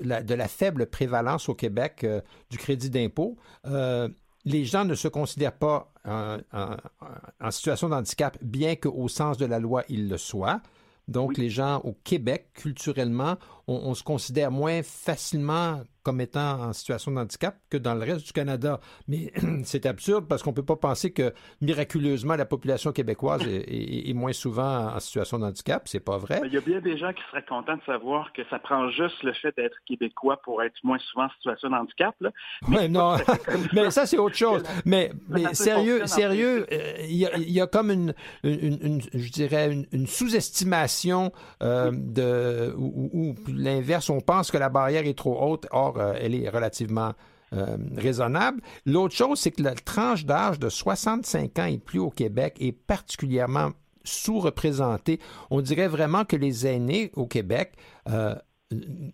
[0.00, 2.06] de la faible prévalence au Québec
[2.50, 3.36] du crédit d'impôt.
[3.64, 9.58] les gens ne se considèrent pas en situation de handicap, bien qu'au sens de la
[9.58, 10.62] loi, ils le soient.
[11.08, 13.36] Donc, les gens au Québec, culturellement,
[13.66, 18.26] on, se considère moins facilement comme étant en situation de handicap que dans le reste
[18.26, 18.80] du Canada.
[19.08, 19.32] Mais
[19.64, 24.32] c'est absurde parce qu'on ne peut pas penser que miraculeusement la population québécoise est, moins
[24.32, 25.82] souvent en situation de handicap.
[25.86, 26.40] C'est pas vrai.
[26.44, 29.22] Il y a bien des gens qui seraient contents de savoir que ça prend juste
[29.22, 32.14] le fait d'être québécois pour être moins souvent en situation de handicap.
[32.68, 33.16] Mais non,
[33.72, 34.62] mais ça c'est autre chose.
[34.84, 37.16] Mais, mais sérieux, sérieux, euh, il
[37.50, 41.32] y, a, comme une, je dirais, une, sous-estimation
[41.62, 44.10] euh, de ou, l'inverse.
[44.10, 45.66] On pense que la barrière est trop haute.
[45.70, 47.12] Or, euh, elle est relativement
[47.52, 48.60] euh, raisonnable.
[48.86, 52.72] L'autre chose, c'est que la tranche d'âge de 65 ans et plus au Québec est
[52.72, 53.70] particulièrement
[54.04, 55.20] sous-représentée.
[55.50, 57.74] On dirait vraiment que les aînés au Québec
[58.08, 58.34] euh,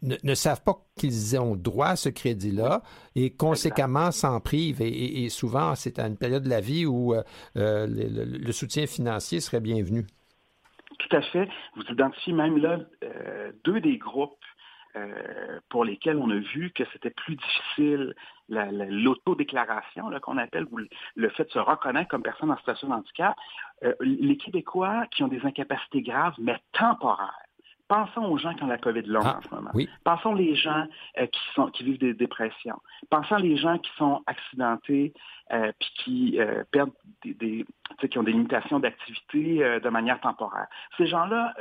[0.03, 2.83] ne, savent pas qu'ils ont droit à ce crédit-là
[3.17, 4.81] et conséquemment s'en privent.
[4.81, 7.13] Et, souvent, c'est à une période de la vie où
[7.57, 10.07] le, soutien financier serait bienvenu.
[11.09, 11.49] Tout à fait.
[11.75, 12.79] Vous identifiez même là
[13.65, 14.45] deux des groupes
[14.97, 18.15] euh, pour lesquels on a vu que c'était plus difficile
[18.49, 20.79] l'autodéclaration qu'on appelle, ou
[21.15, 23.37] le fait de se reconnaître comme personne en situation de handicap.
[23.85, 27.39] Euh, les Québécois qui ont des incapacités graves, mais temporaires,
[27.89, 29.71] Pensons aux gens qui ont la COVID longue ah, en ce moment.
[30.05, 30.87] Pensons les gens
[31.19, 32.79] euh, qui, sont, qui vivent des dépressions.
[33.09, 35.15] Pensons les gens qui sont accidentés
[35.53, 36.93] euh, puis qui euh, perdent
[37.25, 37.65] des,
[38.11, 40.67] qui ont des limitations d'activité de manière temporaire.
[40.99, 41.55] Ces gens-là,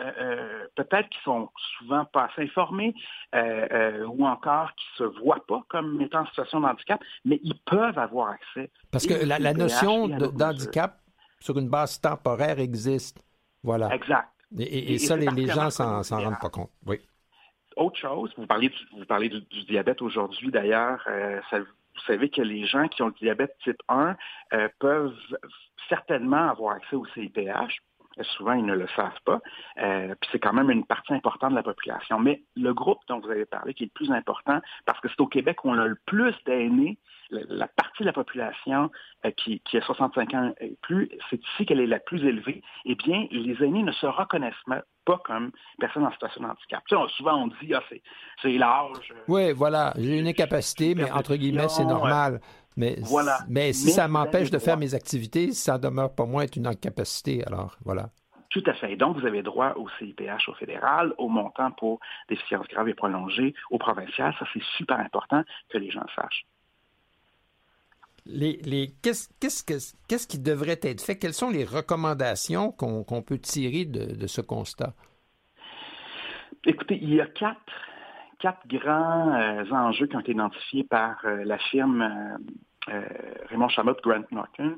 [0.75, 2.93] peut-être qu'ils sont souvent pas assez informés
[3.33, 7.97] ou encore qui se voient pas comme étant en situation de handicap, mais ils peuvent
[7.97, 8.69] avoir accès.
[8.91, 10.99] Parce que la, la notion d'handicap
[11.39, 13.23] sur une base temporaire existe.
[13.63, 13.93] Voilà.
[13.93, 14.29] Exact.
[14.57, 16.71] Et, ça, les, les gens s'en rendent pas compte.
[16.85, 16.99] Oui.
[17.75, 21.03] Autre chose, vous parlez du, vous parlez du, diabète aujourd'hui d'ailleurs.
[21.07, 24.15] Euh, vous savez que les gens qui ont le diabète type 1
[24.53, 25.13] euh, peuvent
[25.89, 27.81] certainement avoir accès au CIPH.
[28.23, 29.39] Souvent, ils ne le savent pas.
[29.81, 32.19] Euh, puis c'est quand même une partie importante de la population.
[32.19, 35.21] Mais le groupe dont vous avez parlé, qui est le plus important, parce que c'est
[35.21, 36.97] au Québec où on a le plus d'aînés,
[37.29, 38.89] la, partie de la population
[39.25, 42.61] euh, qui, qui, a 65 ans et plus, c'est ici qu'elle est la plus élevée.
[42.85, 44.53] Eh bien, les aînés ne se reconnaissent
[45.05, 46.83] pas comme personnes en situation de handicap.
[46.87, 47.83] Tu sais, souvent, on dit, ah,
[48.41, 49.13] c'est l'âge.
[49.27, 52.39] Oui, voilà, j'ai une incapacité, mais entre guillemets, c'est normal.
[52.77, 53.39] Mais, voilà.
[53.49, 57.43] mais si ça m'empêche de faire mes activités, ça demeure pas moins être une incapacité.
[57.45, 58.11] Alors, voilà.
[58.49, 58.95] Tout à fait.
[58.95, 61.99] Donc, vous avez droit au CIPH au fédéral, au montant pour
[62.29, 64.33] déficience grave et prolongée, au provincial.
[64.39, 66.45] Ça, c'est super important que les gens sachent.
[68.25, 71.17] Les, les, qu'est-ce, qui devrait être fait?
[71.17, 74.93] Quelles sont les recommandations qu'on, peut tirer de, ce constat?
[76.65, 77.59] Écoutez, il y a quatre,
[78.39, 82.37] quatre grands euh, enjeux qui ont été identifiés par euh, la firme euh,
[82.89, 83.01] euh,
[83.49, 84.77] Raymond Chamot, Grant Norton.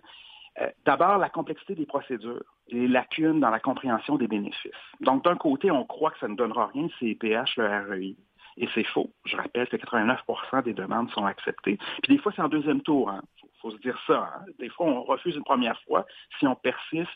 [0.62, 4.72] Euh, d'abord, la complexité des procédures, les lacunes dans la compréhension des bénéfices.
[5.02, 8.16] Donc, d'un côté, on croit que ça ne donnera rien, c'est PH, le REI.
[8.58, 9.14] Et c'est faux.
[9.26, 11.78] Je rappelle que 89% des demandes sont acceptées.
[12.04, 13.10] Puis des fois, c'est en deuxième tour.
[13.14, 13.22] Il hein.
[13.62, 14.34] faut, se dire ça.
[14.36, 14.46] Hein.
[14.60, 16.06] Des fois, on refuse une première fois.
[16.40, 17.10] Si on persiste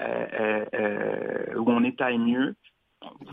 [0.00, 2.54] euh, ou on étaille mieux,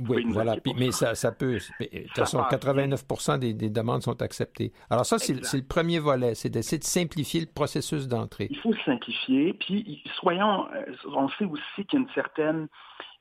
[0.09, 0.55] oui, voilà.
[0.77, 1.57] mais ça, ça peut.
[1.79, 4.73] De toute façon, 89% des, demandes sont acceptées.
[4.89, 8.47] Alors, ça, c'est le premier volet, c'est d'essayer de simplifier le processus d'entrée.
[8.49, 9.53] Il faut simplifier.
[9.53, 10.67] Puis, soyons.
[10.73, 10.85] Euh,
[11.15, 12.67] on sait aussi qu'il y a une certaine.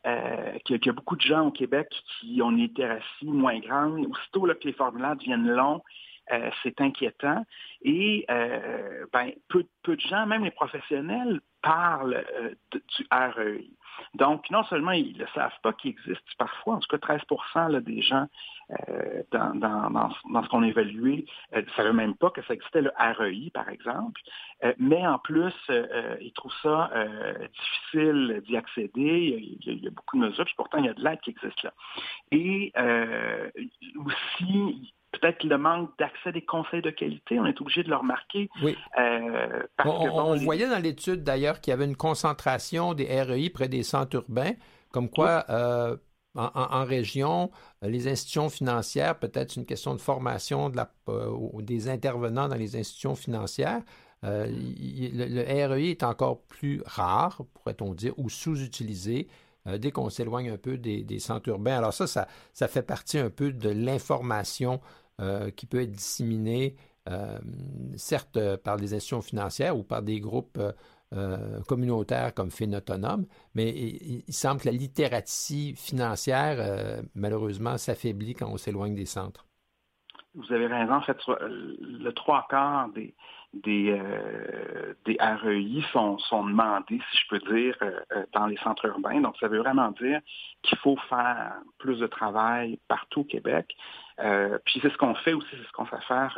[0.04, 1.86] Euh, qu'il y, a beaucoup de gens au Québec
[2.18, 4.04] qui ont une littératie moins grande.
[4.06, 5.80] Aussitôt là, que les formulaires deviennent longs,
[6.32, 7.46] euh, c'est inquiétant.
[7.82, 12.24] Et ben, peu, peu, de gens, même les professionnels, parlent
[12.72, 13.70] du REI.
[14.14, 18.02] Donc, non seulement ils ne savent pas qu'il existe parfois, en tout cas 13% des
[18.02, 18.26] gens
[18.70, 22.92] euh, dans, ce qu'on a évalué ne euh, savaient même pas que ça existait le
[22.98, 24.20] REI, par exemple,
[24.64, 25.54] euh, mais en plus,
[26.20, 26.90] ils trouvent ça
[27.52, 29.58] difficile d'y accéder.
[29.60, 31.62] Il y, a, beaucoup de mesures, puis pourtant, il y a de l'aide qui existe
[31.62, 31.72] là.
[32.30, 32.72] Et
[33.96, 38.48] aussi, peut-être le manque d'accès des conseils de qualité, on est obligé de le remarquer.
[38.62, 38.76] Oui.
[38.98, 43.82] Euh, on, voyait dans l'étude d'ailleurs qu'il y avait une concentration des REI près des
[43.82, 44.52] centres urbains,
[44.90, 45.96] comme quoi euh,
[46.34, 47.50] en, région,
[47.82, 52.76] les institutions financières, peut-être une question de formation de la, euh, des intervenants dans les
[52.76, 53.82] institutions financières.
[54.22, 59.28] le, REI est encore plus rare, pourrait-on dire, ou sous-utilisé.
[59.66, 61.76] dès qu'on s'éloigne un peu des, des, centres urbains.
[61.76, 64.80] Alors ça, ça, ça fait partie un peu de l'information
[65.56, 66.76] qui peut être disséminé,
[67.08, 67.38] euh,
[67.96, 70.60] certes par des institutions financières ou par des groupes
[71.12, 78.56] euh, communautaires comme Autonome, mais il, semble que la littératie financière, malheureusement, s'affaiblit quand on
[78.56, 79.46] s'éloigne des centres.
[80.34, 80.94] vous avez raison.
[80.94, 83.14] En fait, le trois quarts des,
[83.52, 88.56] des, euh, des REI sont, sont demandés, si je peux dire, euh, euh, dans les
[88.58, 89.20] centres urbains.
[89.20, 90.20] Donc, ça veut vraiment dire
[90.62, 93.76] qu'il faut faire plus de travail partout au Québec.
[94.64, 96.36] Puis c'est ce qu'on fait aussi, c'est ce qu'on fait faire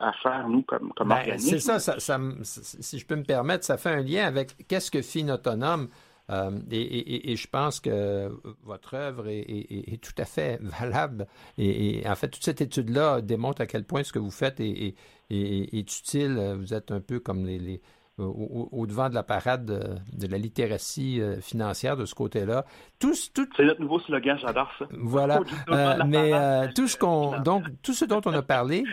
[0.00, 1.58] à faire, nous, comme, comme ben, organisme.
[1.58, 5.02] C'est ça, ça, si je peux me permettre, ça fait un lien avec qu'est-ce que
[5.02, 5.88] FIN autonome
[6.30, 8.30] euh, et, je pense que
[8.64, 11.26] votre œuvre est, tout à fait valable.
[11.58, 14.94] Et, en fait, toute cette étude-là démontre à quel point ce que vous faites est,
[15.30, 16.54] utile.
[16.58, 17.80] Vous êtes un peu comme les,
[18.18, 22.64] au, devant de la parade de, la littératie euh, financière de ce côté-là.
[22.98, 24.86] Tout, C'est notre nouveau slogan, j'adore ça.
[24.90, 25.40] Voilà.
[25.68, 28.84] Euh, mais tout ce qu'on, donc, tout ce dont on a parlé,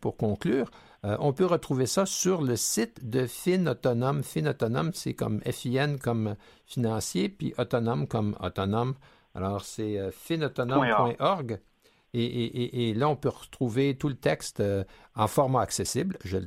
[0.00, 0.66] pour conclure,
[1.04, 4.22] euh, on peut retrouver ça sur le site de Fin Autonome.
[4.22, 6.34] Fin Autonome, c'est comme FIN comme
[6.64, 8.94] financier, puis autonome comme autonome.
[9.34, 11.60] Alors, c'est euh, finautonome.org.
[12.16, 14.84] Et, là, on peut retrouver tout le texte euh,
[15.16, 16.38] en format accessible, je,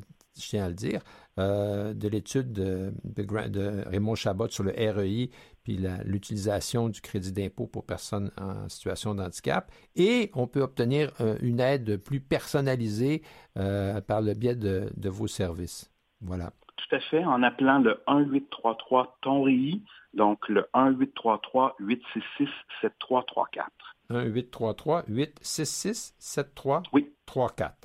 [0.41, 1.01] tiens à le dire,
[1.37, 5.29] de l'étude de, de, Raymond Chabot sur le REI,
[5.67, 9.69] puis l'utilisation du crédit d'impôt pour personnes en situation de handicap.
[9.97, 13.21] Et on peut obtenir euh, une aide plus personnalisée
[13.57, 15.91] euh, par le biais de, vos services.
[16.21, 16.53] Voilà.
[16.77, 19.83] Tout à fait, en appelant le 1833 TONRI,
[20.13, 22.47] donc le 1833 866
[22.81, 23.69] 7334.
[24.09, 27.75] 1833 866 7334.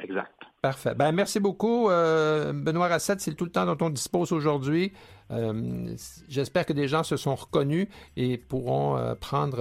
[0.00, 0.32] Exact.
[0.60, 0.94] Parfait.
[0.94, 3.20] Ben, merci beaucoup, euh, Benoît Rassette.
[3.20, 4.92] C'est tout le temps dont on dispose aujourd'hui.
[5.30, 5.94] Euh,
[6.28, 9.60] j'espère que des gens se sont reconnus et pourront euh, prendre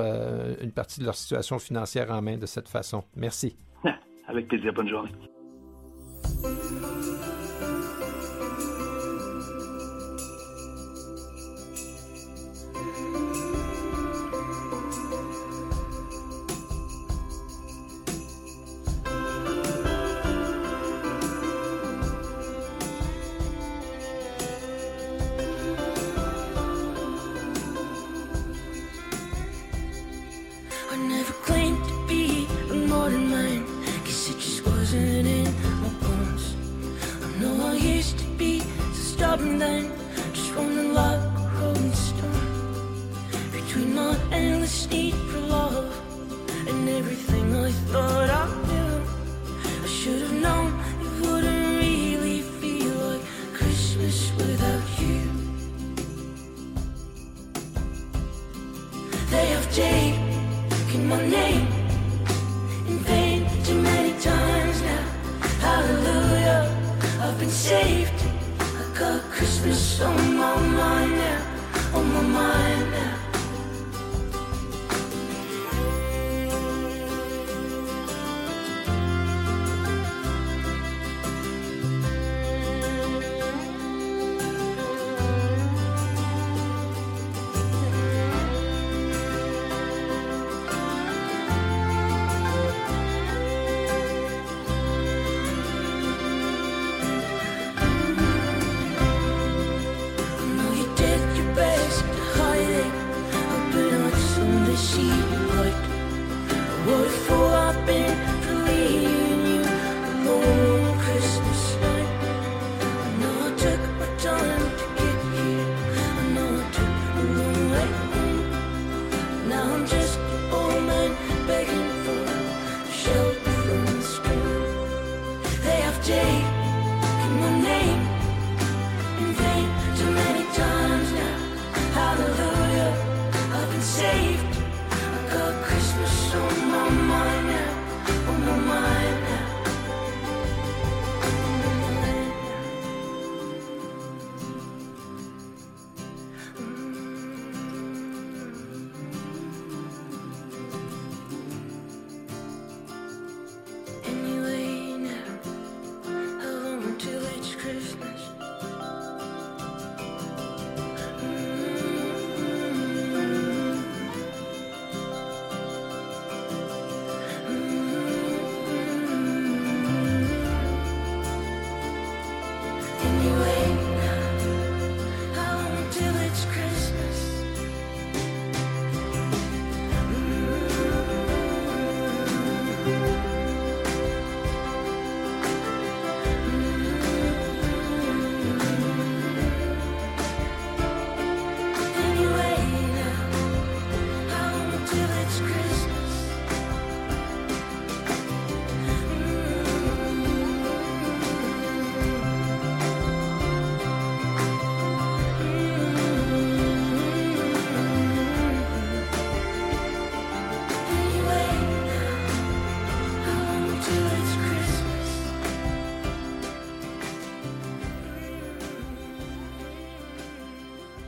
[0.61, 3.03] une partie de leur situation financière en main de cette façon.
[3.15, 3.55] Merci.
[4.27, 4.73] Avec plaisir.
[4.73, 5.11] Bonne journée.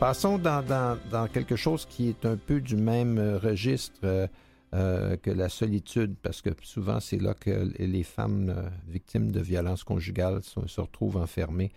[0.07, 4.29] Passons dans, quelque chose qui est un peu du même registre
[4.71, 10.39] que la solitude, parce que souvent c'est là que les femmes victimes de violences conjugales
[10.43, 11.73] se retrouvent enfermées.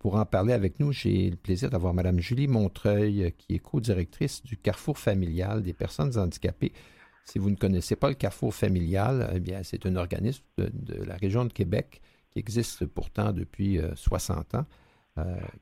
[0.00, 4.42] pour en parler avec nous, j'ai le plaisir d'avoir Mme Julie Montreuil, qui est co-directrice
[4.42, 6.72] du Carrefour familial des personnes handicapées.
[7.24, 11.14] Si vous ne connaissez pas le Carrefour familial, eh bien, c'est un organisme de, la
[11.14, 14.87] région de Québec qui existe pourtant depuis 60 euh, ans, euh,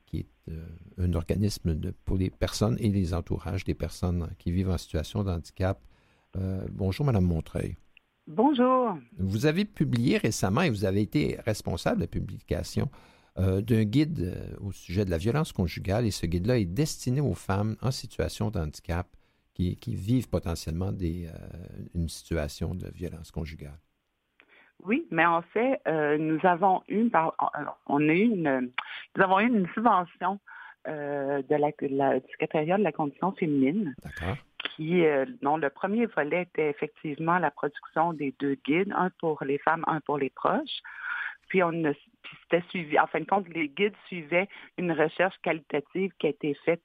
[0.07, 0.65] qui est euh,
[0.99, 5.25] un organisme de, pour les personnes et les entourages des personnes qui vivent en situation
[5.25, 5.81] de handicap.
[6.71, 7.77] bonjour, Madame Montreuil.
[8.27, 8.99] Bonjour.
[9.19, 12.91] Vous avez publié récemment et vous avez été responsable de la publication
[13.37, 17.77] d'un guide au sujet de la violence conjugale et ce guide-là est destiné aux femmes
[17.83, 19.17] en situation de handicap
[19.57, 21.33] qui, vivent potentiellement des, euh,
[21.95, 23.81] une situation de violence conjugale.
[24.87, 27.11] Oui, mais en fait, euh, nous avons eu,
[27.87, 28.71] on a une,
[29.17, 30.39] nous avons eu une subvention
[30.89, 33.95] euh, de la, du secrétariat de la condition féminine.
[34.75, 35.05] Qui,
[35.41, 39.85] dont le premier volet était effectivement la production des deux guides, un pour les femmes,
[39.87, 40.83] un pour les proches.
[41.49, 41.71] Puis on
[42.27, 46.31] puis c'était suivi, en fin de compte, les guides suivaient une recherche qualitative qui a
[46.31, 46.83] été faite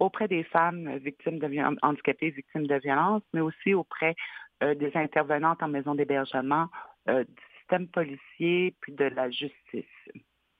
[0.00, 1.48] auprès des femmes victimes de
[1.82, 4.16] handicapées victimes de violence, mais aussi auprès
[4.62, 6.66] euh, des intervenantes en maison d'hébergement,
[7.10, 9.84] euh, du système policier, puis de la justice.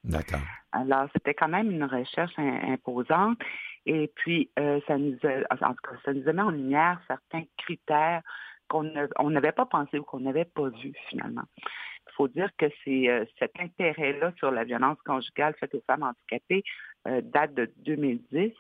[0.05, 0.41] D'accord.
[0.73, 3.39] Alors, c'était quand même une recherche imposante.
[3.87, 7.01] Et puis, euh, ça nous a, en tout cas, ça nous a mis en lumière
[7.07, 8.23] certains critères
[8.69, 11.43] qu'on n'avait pas pensé ou qu'on n'avait pas vus finalement.
[11.59, 16.63] Il faut dire que c'est cet intérêt-là sur la violence conjugale faite aux femmes handicapées
[17.05, 18.53] date de 2010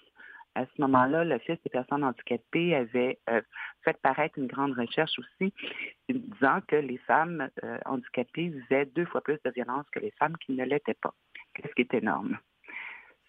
[0.54, 3.40] à ce moment-là, l'Office des personnes handicapées avait euh,
[3.84, 5.52] fait paraître une grande recherche aussi,
[6.08, 10.36] disant que les femmes euh, handicapées vivaient deux fois plus de violence que les femmes
[10.38, 11.14] qui ne l'étaient pas,
[11.56, 12.38] ce qui est énorme.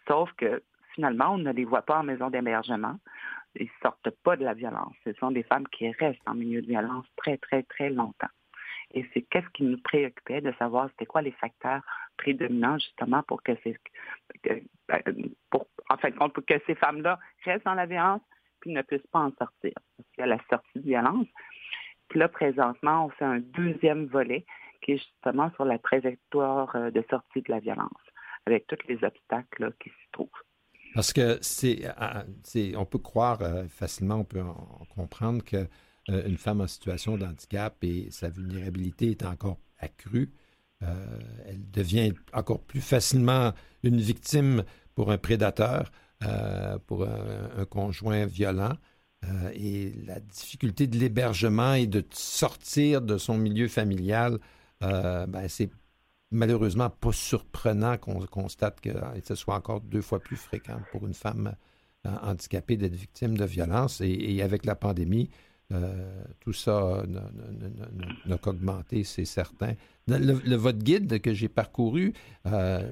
[0.07, 0.63] Sauf que
[0.95, 2.97] finalement, on ne les voit pas en maison d'hébergement.
[3.55, 4.95] Ils ne sortent pas de la violence.
[5.03, 8.29] Ce sont des femmes qui restent en milieu de violence très, très, très longtemps.
[8.93, 11.81] Et c'est qu'est-ce qui nous préoccupait de savoir c'était quoi les facteurs
[12.17, 13.77] prédominants justement pour que ces,
[14.43, 15.03] ben,
[15.49, 18.21] pour, pour que ces femmes-là restent dans la violence
[18.59, 19.73] puis ne puissent pas en sortir.
[19.97, 21.27] Parce qu'il y a la sortie de violence.
[22.09, 24.45] Puis là, présentement, on fait un deuxième volet
[24.81, 27.89] qui est justement sur la trajectoire euh, de sortie de la violence,
[28.45, 30.29] avec tous les obstacles qui s'y trouvent.
[30.93, 31.85] Parce que c'est,
[32.75, 35.67] on peut croire euh, facilement, on peut en comprendre que
[36.09, 40.29] euh, une femme en situation de handicap et sa vulnérabilité est encore accrue.
[40.83, 43.53] Euh, elle devient encore plus facilement
[43.83, 44.63] une victime
[44.95, 45.91] pour un prédateur,
[46.23, 48.73] euh, pour un, conjoint violent.
[49.53, 54.39] et la difficulté de l'hébergement et de sortir de son milieu familial,
[54.81, 55.69] ben, c'est
[56.31, 58.89] malheureusement pas surprenant qu'on constate que
[59.23, 61.55] ce soit encore deux fois plus fréquent pour une femme
[62.03, 64.01] handicapée d'être victime de violence.
[64.01, 65.29] et avec la pandémie,
[65.71, 67.03] euh, tout ça
[68.25, 69.73] n'a qu'augmenté, c'est certain.
[70.07, 72.13] Le, votre guide que j'ai parcouru
[72.45, 72.91] euh,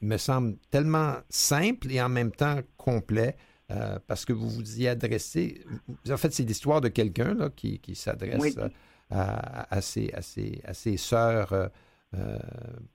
[0.00, 3.36] me semble tellement simple et en même temps complet
[3.70, 5.62] euh, parce que vous vous y adressez.
[6.08, 8.56] En fait, c'est l'histoire de quelqu'un qui, qui s'adresse
[9.10, 11.70] à, à, ses, à, ses, à ses sœurs.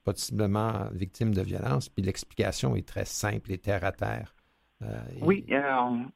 [0.03, 4.36] possiblement victimes de violence, puis l'explication est très simple et terre à terre.
[4.82, 4.88] Euh,
[5.22, 5.61] oui, euh,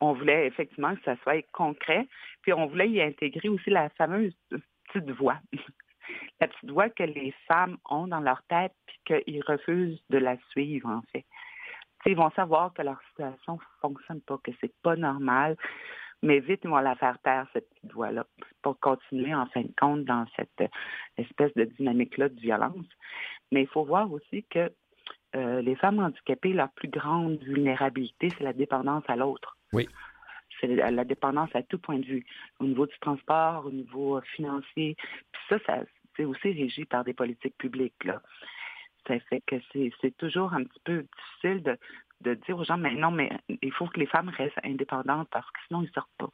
[0.01, 2.07] on, voulait effectivement que ça soit concret,
[2.49, 5.37] puis on voulait y intégrer aussi la fameuse petite voix.
[6.41, 10.35] la petite voix que les femmes ont dans leur tête, puis qu'ils refusent de la
[10.49, 11.25] suivre, en fait.
[12.07, 15.57] ils vont savoir que leur situation ne fonctionne pas, que c'est pas normal,
[16.23, 18.25] mais vite, ils vont la faire taire, cette petite voix-là,
[18.63, 20.71] pour continuer, en fin de compte, dans cette
[21.17, 22.87] espèce de dynamique-là de violence.
[23.51, 24.71] Mais il faut voir aussi que
[25.35, 29.55] euh, les femmes handicapées, leur plus grande vulnérabilité, c'est la dépendance à l'autre.
[29.71, 29.87] Oui.
[30.59, 32.25] C'est la, dépendance à tout point de vue,
[32.59, 34.95] au niveau du transport, au niveau euh, financier.
[35.31, 35.83] Puis ça, ça
[36.15, 37.93] c'est aussi régi par des politiques publiques.
[39.07, 41.77] Ça fait que c'est toujours un petit peu difficile de,
[42.21, 43.29] de dire aux gens, mais non, mais
[43.61, 46.29] il faut que les femmes restent indépendantes parce que sinon, ils ne sortent pas.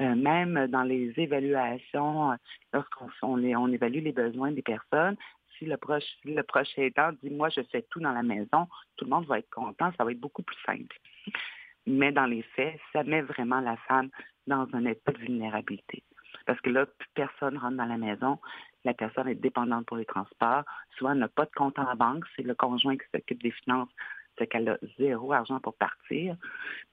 [0.00, 2.36] Euh, même dans les évaluations,
[2.72, 5.16] lorsqu'on on, on, évalue les besoins des personnes,
[5.58, 8.66] si le proche, le proche aidant dit moi je fais tout dans la maison,
[8.96, 10.96] tout le monde va être content, ça va être beaucoup plus simple.
[11.86, 14.10] Mais dans les faits, ça met vraiment la femme
[14.46, 16.02] dans un état de vulnérabilité.
[16.46, 18.38] Parce que là, plus personne rentre dans la maison,
[18.84, 20.64] la personne est dépendante pour les transports,
[21.00, 23.88] elle n'a pas de compte en banque, c'est le conjoint qui s'occupe des finances,
[24.38, 26.36] c'est qu'elle a zéro argent pour partir.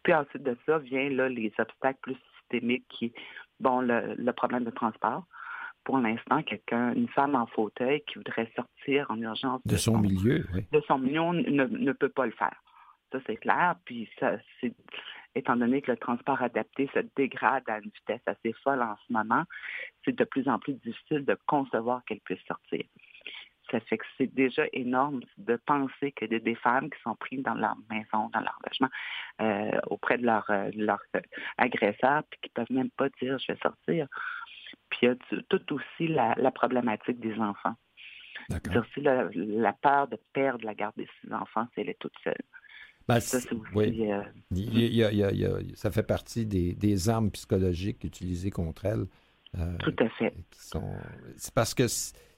[0.03, 3.13] Puis ensuite de ça vient là, les obstacles plus systémiques qui,
[3.59, 5.25] bon, le problème de transport
[5.88, 10.45] pour l'instant quelqu'un, une femme en fauteuil qui voudrait sortir en urgence de, son, milieu,
[10.73, 12.61] de son milieu, ne, peut pas le faire.
[13.12, 13.76] Ça, c'est clair.
[13.86, 14.38] Puis, ça,
[15.36, 19.14] étant donné que le transport adapté se dégrade à une vitesse assez folle en ce
[19.14, 19.43] moment,
[20.03, 22.84] c'est de plus en plus difficile de concevoir qu'elle puisse sortir.
[23.72, 27.43] Ça fait que c'est déjà énorme de penser que des, des, femmes qui sont prises
[27.43, 28.89] dans leur maison, dans leur logement,
[29.41, 31.01] euh, auprès de leur, euh, leur
[31.58, 34.08] agresseur, puis qui peuvent même pas dire je vais sortir.
[34.89, 37.76] Puis il y a tout aussi la, la problématique des enfants.
[38.49, 41.99] C'est aussi la, la, peur de perdre la garde des six enfants si elle est
[41.99, 42.36] toute seule.
[43.08, 43.38] Ben, ça,
[43.74, 44.12] oui.
[44.12, 44.22] Euh...
[44.51, 49.05] il il fait partie des, des, armes psychologiques utilisées contre elle.
[49.58, 50.34] Euh, Tout à fait.
[51.38, 51.86] C'est parce que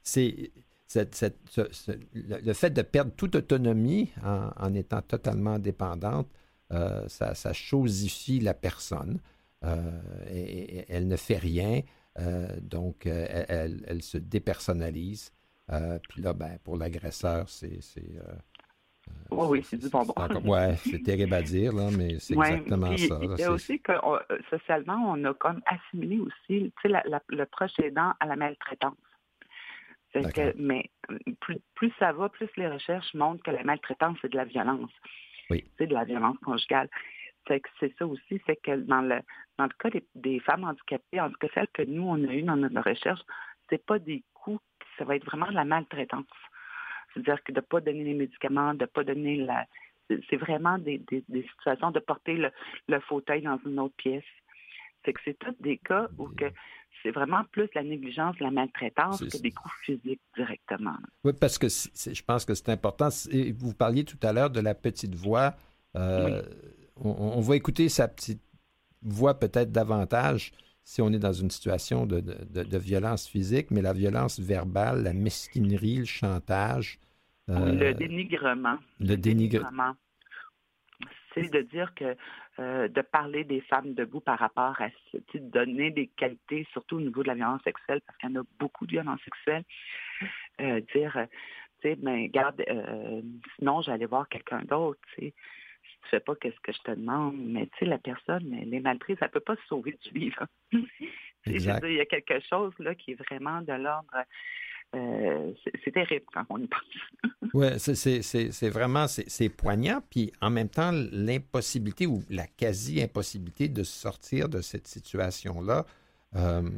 [0.03, 0.51] c'est
[0.89, 6.27] cette, cette, ce, ce, le, fait de perdre toute autonomie en, en étant totalement dépendante,
[6.71, 9.19] euh, ça, ça, chosifie la personne.
[9.63, 11.81] Euh, et, et, elle ne fait rien,
[12.19, 15.31] euh, donc elle, elle, elle, se dépersonnalise.
[16.09, 17.79] puis là, ben, pour l'agresseur, c'est
[19.31, 20.13] oui, oui, c'est du bonbon.
[20.43, 23.19] Oui, c'est terrible à dire, là, mais c'est ouais, exactement puis, ça.
[23.21, 24.17] Il y a aussi que on,
[24.49, 28.97] socialement, on a comme assimilé aussi la, la, le proche aidant à la maltraitance.
[30.13, 30.89] Que, mais
[31.39, 34.91] plus, plus, ça va, plus les recherches montrent que la maltraitance, c'est de la violence.
[35.51, 35.63] Oui.
[35.77, 36.89] C'est de la violence conjugale.
[37.47, 39.21] C'est c'est ça aussi, c'est que dans le
[39.59, 42.33] dans le cas des, des, femmes handicapées, en tout cas celles que nous, on a
[42.33, 43.21] eues dans notre recherche,
[43.69, 44.63] c'est pas des coups,
[44.97, 46.25] ça va être vraiment de la maltraitance.
[47.13, 49.65] C'est-à-dire que de ne pas donner les médicaments, de ne pas donner la...
[50.29, 52.49] C'est vraiment des, des, des, situations de porter le,
[52.87, 54.23] le, fauteuil dans une autre pièce.
[55.05, 56.45] C'est que c'est tous des cas où que
[57.03, 60.95] c'est vraiment plus la négligence, la maltraitance que des coups physiques directement.
[61.23, 63.09] Oui, parce que je pense que c'est important.
[63.55, 65.53] Vous parliez tout à l'heure de la petite voix.
[65.95, 66.71] Euh, oui.
[66.97, 68.41] on, on, va écouter sa petite
[69.03, 70.51] voix peut-être davantage
[70.89, 75.03] si on est dans une situation de, de, de, violence physique, mais la violence verbale,
[75.03, 76.97] la mesquinerie, le chantage.
[77.47, 78.79] Euh, le dénigrement.
[78.99, 79.93] Le, dénigrement.
[81.35, 82.15] C'est de dire que
[82.57, 87.01] euh, de parler des femmes debout par rapport à de donner des qualités, surtout au
[87.01, 89.65] niveau de la violence sexuelle, parce qu'il y en a beaucoup de violences sexuelles,
[90.59, 91.27] euh, dire,
[91.81, 92.63] tu sais, ben, garde,
[93.59, 95.33] sinon j'allais voir quelqu'un d'autre, tu sais
[96.03, 98.79] tu fais pas qu'est-ce que je te demande, mais tu sais, la personne, elle est
[98.79, 100.33] mal prise, elle peut pas se sauver du
[101.45, 101.85] exact.
[101.87, 104.09] il y a quelque chose là qui est vraiment de l'ordre.
[104.95, 105.53] Euh,
[105.85, 106.81] c'est terrible quand on y pense.
[107.53, 114.49] oui, c'est vraiment c'est poignant, puis en même temps, l'impossibilité ou la quasi-impossibilité de sortir
[114.49, 115.85] de cette situation-là.
[116.35, 116.69] Euh,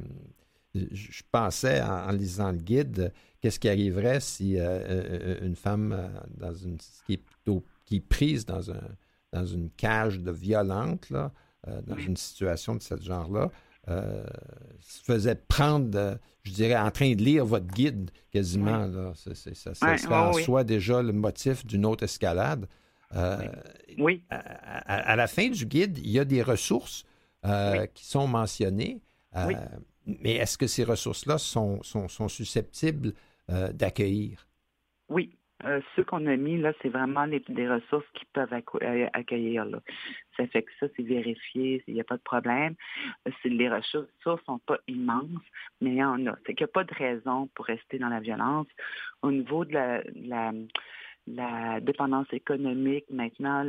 [0.74, 6.54] je pensais en, en, lisant le guide, qu'est-ce qui arriverait si euh, une femme dans
[6.54, 7.52] une qui est,
[7.86, 8.82] qui est prise dans un
[9.32, 11.32] dans une cage de violente, là,
[11.68, 13.52] euh, dans une situation de ce genre-là,
[13.88, 14.26] euh,
[14.80, 18.86] se faisait prendre, euh, je dirais, en train de lire votre guide quasiment.
[18.86, 18.96] Oui.
[18.96, 19.14] Là.
[19.16, 20.44] C est, c est, ça, ça ouais, serait en oui.
[20.44, 22.68] soi déjà le motif d'une autre escalade.
[23.98, 24.24] oui.
[24.30, 27.06] À, à, à, la fin du guide, il y a des ressources
[27.44, 27.88] oui.
[27.94, 29.02] qui sont mentionnées.
[30.06, 33.14] Mais est-ce que ces ressources-là sont, sont, sont, susceptibles
[33.48, 34.48] d'accueillir?
[35.10, 39.66] Oui, euh, ceux qu'on a mis, là, c'est vraiment les, des ressources qui peuvent accueillir.
[39.66, 39.80] Là.
[40.38, 42.76] Ça fait que ça, c'est vérifié, il n'y a pas de problème.
[43.44, 45.46] Les ressources ne sont pas immenses,
[45.82, 46.36] mais il y en a.
[46.46, 48.68] C'est qu'il n'y a pas de raison pour rester dans la violence.
[49.22, 50.52] Au niveau de la, la,
[51.28, 53.64] la dépendance économique, maintenant,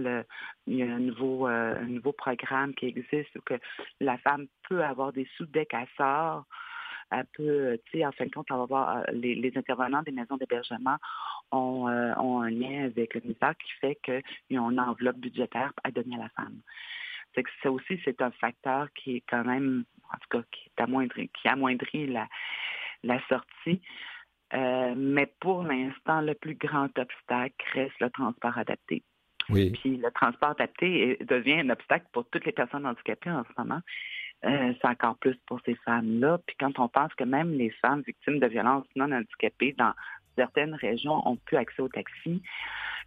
[0.66, 3.58] il y a un nouveau, euh, un nouveau programme qui existe où que
[4.00, 6.46] la femme peut avoir des sous dès qu'elle sort
[7.34, 10.36] peut, tu sais, en fin de compte, on va voir les, les intervenants des maisons
[10.36, 10.96] d'hébergement
[11.50, 15.72] ont, euh, ont, un lien avec le ministère qui fait qu'ils ont une enveloppe budgétaire
[15.84, 16.60] à donner à la femme.
[17.34, 20.64] C'est que ça aussi, c'est un facteur qui est quand même, en tout cas, qui
[20.66, 22.28] est amoindri, qui amoindrit la,
[23.02, 23.80] la sortie.
[24.54, 29.02] Euh, mais pour l'instant, le plus grand obstacle reste le transport adapté.
[29.48, 29.70] Oui.
[29.70, 33.80] Puis le transport adapté devient un obstacle pour toutes les personnes handicapées en ce moment.
[34.44, 36.38] Euh, c'est encore plus pour ces femmes-là.
[36.46, 39.92] Puis quand on pense que même les femmes victimes de violences non handicapées dans
[40.36, 42.42] certaines régions ont plus accès au taxi,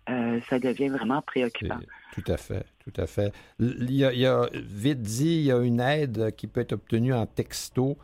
[0.09, 1.79] euh, ça devient vraiment préoccupant.
[2.13, 3.33] Tout à fait, tout à fait.
[3.59, 6.61] Il y, a, il y, a, vite dit, il y a une aide qui peut
[6.61, 7.97] être obtenue en texto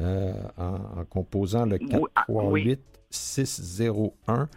[0.00, 4.48] euh, en, en, composant le 438 601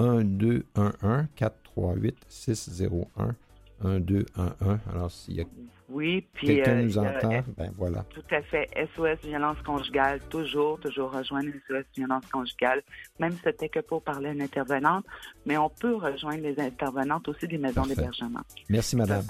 [0.00, 3.36] 1211 438 601
[3.82, 4.78] 1211.
[4.92, 5.44] Alors, s'il y a
[5.88, 8.04] oui, puis quelqu'un euh, nous entend, euh, ben voilà.
[8.10, 8.68] Tout à fait.
[8.96, 12.82] SOS violence conjugale, toujours, toujours rejoindre SOS violence conjugale,
[13.20, 15.04] même si c'était que pour parler à une intervenante,
[15.46, 18.40] mais on peut rejoindre les intervenantes aussi des maisons d'hébergement.
[18.68, 19.22] Merci, madame.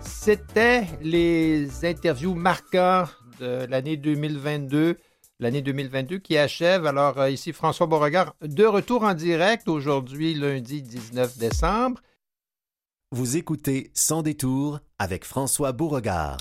[0.00, 3.04] C'était les interviews marquants
[3.38, 4.96] de l'année 2022
[5.42, 6.86] l'année 2022 qui achève.
[6.86, 12.00] Alors euh, ici François Beauregard, de retour en direct aujourd'hui, lundi 19 décembre.
[13.10, 16.38] Vous écoutez Sans détour avec François Beauregard.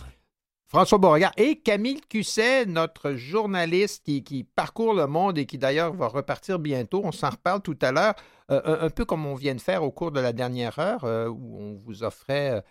[0.68, 6.08] François Beauregard et Camille Cusset, notre journaliste qui, parcourt le monde et qui d'ailleurs va
[6.08, 7.02] repartir bientôt.
[7.04, 8.14] On s'en reparle tout à l'heure,
[8.52, 11.28] euh, un, peu comme on vient de faire au cours de la dernière heure, euh,
[11.28, 12.64] où on vous offrait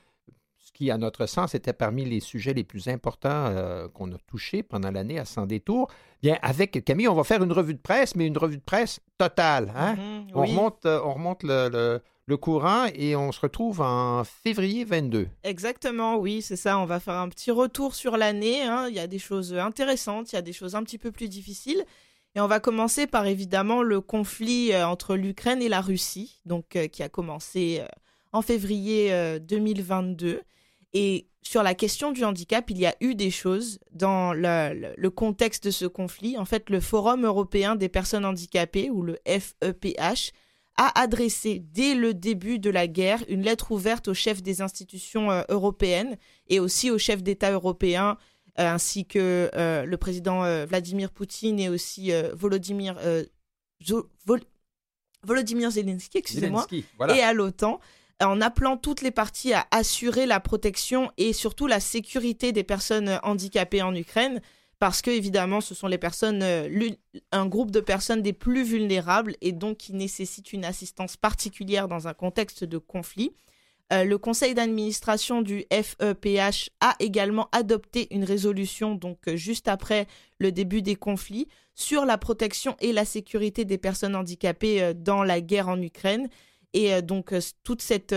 [0.81, 3.53] qui, à notre sens, était parmi les sujets les plus importants
[3.93, 5.89] qu'on a touchés pendant l'année à Sans détour.
[6.23, 9.01] Bien, avec Camille, on va faire une revue de presse, mais une revue de presse
[9.19, 9.73] totale.
[9.77, 9.95] Hein?
[9.95, 12.01] Mm-hmm, on, remonte, on remonte le
[12.31, 15.27] le courant et on se retrouve en février 22.
[15.43, 16.79] Exactement, oui, c'est ça.
[16.79, 18.63] On va faire un petit retour sur l'année.
[18.63, 18.87] Hein.
[18.89, 21.29] Il y a des choses intéressantes, il y a des choses un petit peu plus
[21.29, 21.85] difficiles.
[22.37, 26.77] Et on va commencer par évidemment le conflit euh, entre l'Ukraine et la Russie, donc
[26.77, 27.87] euh, qui a commencé euh,
[28.31, 30.41] en février 2022.
[30.93, 35.65] Et sur la question du handicap, il y a eu des choses dans le, contexte
[35.65, 36.37] de ce conflit.
[36.37, 40.33] En fait, le Forum européen des personnes handicapées, ou le FEPH,
[40.77, 45.31] a adressé dès le début de la guerre une lettre ouverte aux chefs des institutions
[45.31, 46.17] euh, européennes
[46.49, 48.17] et aussi aux chefs d'État européens
[48.59, 52.97] euh, ainsi que euh, le président Vladimir Poutine et aussi Volodymyr,
[55.23, 56.67] Volodymyr Zelensky, excusez-moi,
[57.15, 57.81] et à l'OTAN
[58.21, 63.19] en appelant toutes les parties à assurer la protection et surtout la sécurité des personnes
[63.23, 64.41] handicapées en Ukraine
[64.81, 66.89] parce que évidemment ce sont les personnes, euh,
[67.31, 72.09] un groupe de personnes des plus vulnérables et donc qui nécessitent une assistance particulière dans
[72.09, 73.31] un contexte de conflit.
[73.93, 80.07] Euh, le conseil d'administration du FEPH a également adopté une résolution, donc euh, juste après
[80.39, 85.41] le début des conflits, sur la protection et la sécurité des personnes handicapées dans la
[85.41, 86.29] guerre en Ukraine.
[86.73, 88.15] Et donc toute cette,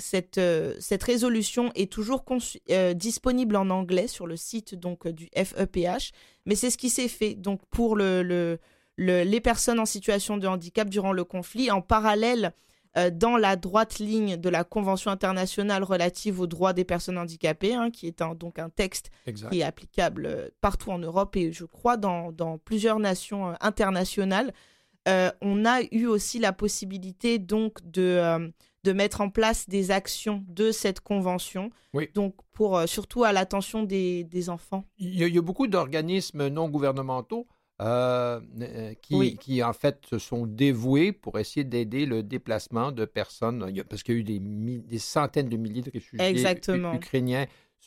[0.00, 2.24] cette, euh, cette résolution est toujours
[2.70, 6.12] euh, disponible en anglais sur le site donc du FEPH,
[6.46, 8.58] mais c'est ce qui s'est fait donc pour le,
[8.96, 11.70] les personnes en situation de handicap durant le conflit.
[11.70, 12.52] En parallèle,
[12.96, 17.74] euh, dans la droite ligne de la Convention internationale relative aux droits des personnes handicapées,
[17.74, 19.10] hein, qui est donc un texte
[19.50, 24.52] qui est applicable partout en Europe et je crois dans, dans plusieurs nations internationales.
[25.06, 28.52] On a eu aussi la possibilité donc de
[28.84, 31.70] de mettre en place des actions de cette convention.
[32.14, 34.84] Donc, pour euh, surtout à l'attention des, enfants.
[34.98, 37.46] Il y, a, beaucoup d'organismes non gouvernementaux
[37.82, 43.04] euh, euh, qui, qui, en fait, se sont dévoués pour essayer d'aider le déplacement de
[43.04, 46.46] personnes, parce qu'il y a eu des, des centaines de milliers de réfugiés
[46.94, 47.46] ukrainiens,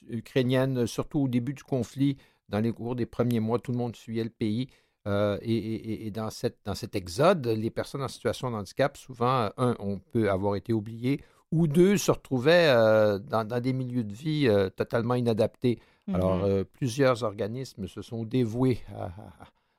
[0.09, 2.17] ukrainiennes, surtout au début du conflit,
[2.49, 4.67] dans les cours des premiers mois, tout le monde fuyait le pays.
[5.05, 9.75] Euh, et, dans, cette, dans cet exode, les personnes en situation de handicap, souvent, un,
[9.79, 14.47] on peut avoir été oublié, ou deux, se retrouvaient euh, dans, des milieux de vie
[14.47, 15.79] euh, totalement inadaptés.
[16.13, 16.63] Alors, mm-hmm.
[16.65, 18.79] plusieurs organismes se sont dévoués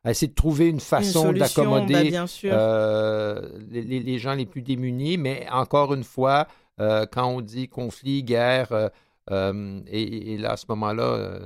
[0.05, 5.47] à, essayer de trouver une façon d'accommoder bah, les, les, gens les plus démunis, mais
[5.51, 6.47] encore une fois,
[6.79, 8.91] quand on dit conflit, guerre,
[9.31, 11.41] et, là, à ce moment-là,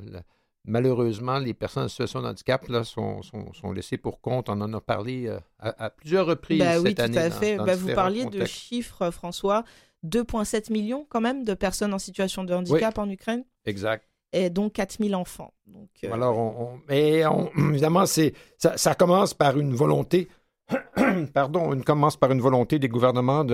[0.68, 4.48] malheureusement, les personnes en situation de handicap là, sont, sont, laissées pour compte.
[4.48, 7.16] On en a parlé euh, à, plusieurs reprises bah, cette année.
[7.16, 7.56] Oui, tout à fait.
[7.56, 9.64] Bah, vous parliez de chiffres, François.
[10.06, 13.44] 2,7 millions quand même de personnes en situation de handicap en Ukraine.
[13.64, 14.04] Exact.
[14.32, 15.52] Et donc 4000 enfants.
[15.66, 17.22] Donc, euh, Alors, on, mais
[17.70, 18.30] évidemment, ça,
[18.76, 20.28] ça commence par une volonté
[21.34, 23.44] pardon, on commence par une volonté des gouvernements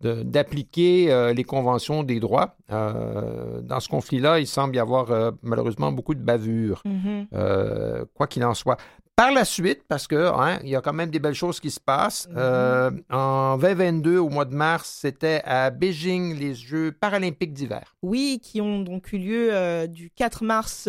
[0.00, 2.56] d'appliquer de, euh, les conventions des droits.
[2.70, 8.06] Euh, dans ce conflit-là, il semble y avoir euh, malheureusement beaucoup de bavures, mm-hmm.
[8.14, 8.76] quoi qu'il en soit.
[9.14, 11.70] Par la suite, parce que hein, il y a quand même des belles choses qui
[11.70, 12.26] se passent.
[12.34, 13.02] Mm-hmm.
[13.10, 17.94] en 2022, au mois de mars, c'était à Beijing les Jeux paralympiques d'hiver.
[18.00, 20.88] Oui, qui ont donc eu lieu du 4 mars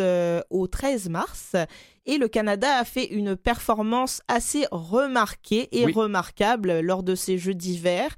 [0.49, 1.55] au 13 mars.
[2.05, 7.53] Et le Canada a fait une performance assez remarquée et remarquable lors de ces Jeux
[7.53, 8.15] d'hiver,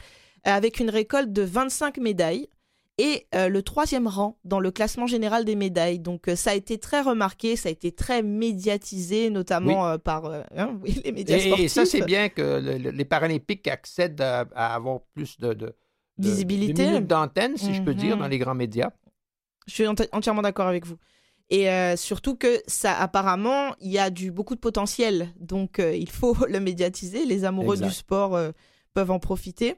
[0.47, 2.49] euh, avec une récolte de 25 médailles
[2.97, 5.99] et euh, le troisième rang dans le classement général des médailles.
[5.99, 10.25] Donc euh, ça a été très remarqué, ça a été très médiatisé, notamment par
[10.55, 11.65] hein, les médias sportifs.
[11.65, 15.75] Et ça, c'est bien que les Paralympiques accèdent à, avoir plus de,
[16.17, 18.23] visibilité, d'antenne, si je peux dire, mhm.
[18.23, 18.89] dans les grands médias.
[19.67, 20.97] Je suis entièrement d'accord avec vous.
[21.49, 25.29] Et euh, surtout que ça, apparemment, il y a du beaucoup de potentiel.
[25.39, 27.25] Donc, euh, il faut le médiatiser.
[27.25, 28.51] Les amoureux du sport euh,
[28.93, 29.75] peuvent en profiter.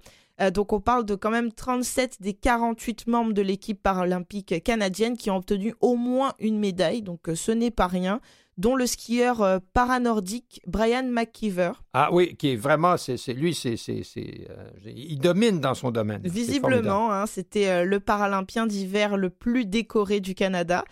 [0.53, 5.31] Donc on parle de quand même 37 des 48 membres de l'équipe paralympique canadienne qui
[5.31, 8.21] ont obtenu au moins une médaille, donc ce n'est pas rien
[8.57, 11.71] dont le skieur euh, paranordique Brian McKeever.
[11.93, 16.21] Ah oui, qui est vraiment, c'est lui, c'est, euh, il domine dans son domaine.
[16.23, 20.83] Visiblement, hein, c'était euh, le paralympien d'hiver le plus décoré du Canada.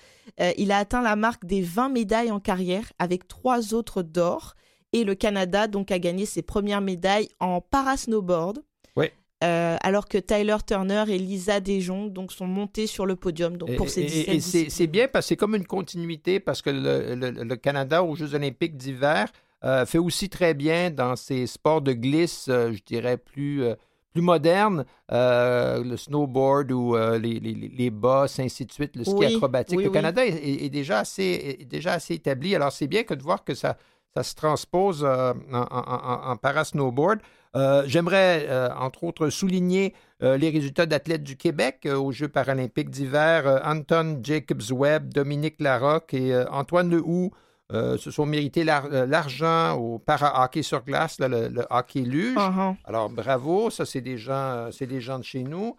[0.57, 4.55] il a atteint la marque des 20 médailles en carrière avec trois autres d'or.
[4.93, 8.59] Et le Canada donc a gagné ses premières médailles en parasnowboard,
[9.43, 13.75] euh, alors que Tyler Turner et Lisa Dejon donc, sont montés sur le podium donc,
[13.75, 18.01] pour ces Et, c'est bien parce que c'est comme une continuité parce que le, Canada
[18.01, 19.27] aux Jeux olympiques d'hiver
[19.65, 23.63] euh, fait aussi très bien dans ses sports de glisse, euh, je dirais, plus,
[24.13, 29.81] plus modernes, le snowboard ou les, les, bosses, ainsi de suite, le ski acrobatique.
[29.81, 32.55] le Canada est, déjà assez, est déjà assez établi.
[32.55, 33.77] Alors c'est bien que de voir que ça,
[34.15, 37.19] ça se transpose en, en, en para-snowboard.
[37.55, 42.89] Euh, j'aimerais, euh, entre autres, souligner euh, les résultats d'athlètes du Québec aux Jeux paralympiques
[42.89, 43.61] d'hiver.
[43.65, 47.31] Anton Jacobs-Webb, Dominique Larocque et Antoine Lehoux
[47.71, 52.37] se sont mérités l'argent au para-hockey sur glace, le, hockey luge.
[52.37, 52.75] Uh-huh.
[52.85, 55.75] Alors, bravo, ça, c'est des, gens, des gens de chez nous.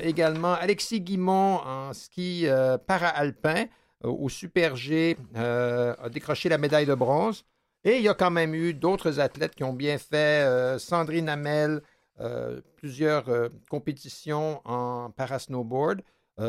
[0.00, 2.46] également, Alexis Guimont en ski
[2.86, 3.66] para-alpin
[4.02, 7.44] au Super G a décroché la médaille de bronze.
[7.86, 10.44] Et il y a quand même eu d'autres athlètes qui ont bien fait.
[10.44, 11.82] Euh, Sandrine Hamel,
[12.18, 16.02] euh, plusieurs euh, compétitions en parasnowboard.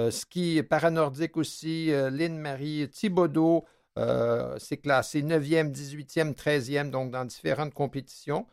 [0.10, 3.66] ski paranordique aussi, Lynn-Marie Thibaudot
[4.58, 8.48] s'est classée 9e, 18e, 13e, donc dans différentes compétitions.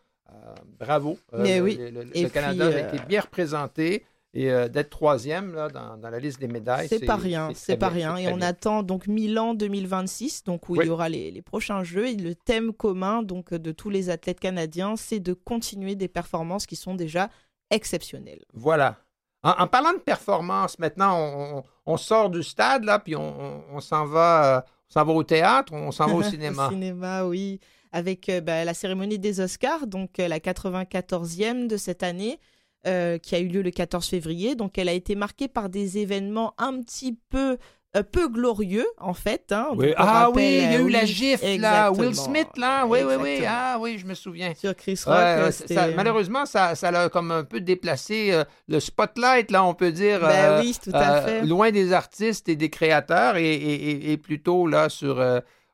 [0.79, 1.19] bravo.
[1.33, 1.79] Mais oui.
[1.81, 4.05] Le, Canada a été bien représenté.
[4.37, 7.51] Et euh, d'être troisième là, dans, la liste des médailles, c'est pas rien.
[7.55, 8.17] C'est pas rien.
[8.17, 12.09] Et on attend donc Milan 2026, donc où il y aura les, prochains Jeux.
[12.09, 16.67] Et le thème commun donc de tous les athlètes canadiens, c'est de continuer des performances
[16.67, 17.31] qui sont déjà
[17.71, 18.45] exceptionnelles.
[18.53, 18.97] Voilà.
[19.45, 24.61] En, parlant de performance, maintenant, on, sort du stade là, puis on, s'en va, euh,
[24.89, 26.69] s'en va au théâtre, on s'en va au cinéma.
[26.69, 27.61] au cinéma, oui,
[27.93, 32.41] avec euh, bah, la cérémonie des Oscars, donc la 94e de cette année.
[32.87, 34.57] Euh, qui a eu lieu le 14 février.
[34.57, 37.57] Donc, elle a été marquée par des événements un petit peu
[37.97, 39.53] euh, peu glorieux en fait.
[39.53, 39.69] Hein.
[39.97, 43.45] Ah oui, il y a eu la gifle là, Will Smith là, oui oui oui,
[43.49, 44.53] ah oui, je me souviens.
[44.55, 45.55] Sur Chris Rock.
[45.97, 50.21] malheureusement, ça, ça a comme un peu déplacé euh, le spotlight là, on peut dire.
[50.21, 51.43] Ben oui, tout à fait.
[51.47, 55.25] Loin des artistes et des créateurs et, plutôt là sur.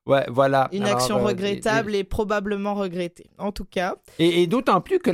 [0.06, 0.68] Ouais, voilà.
[0.72, 3.96] Une action regrettable et, probablement regrettée, en tout cas.
[4.18, 5.10] Et, d'autant plus que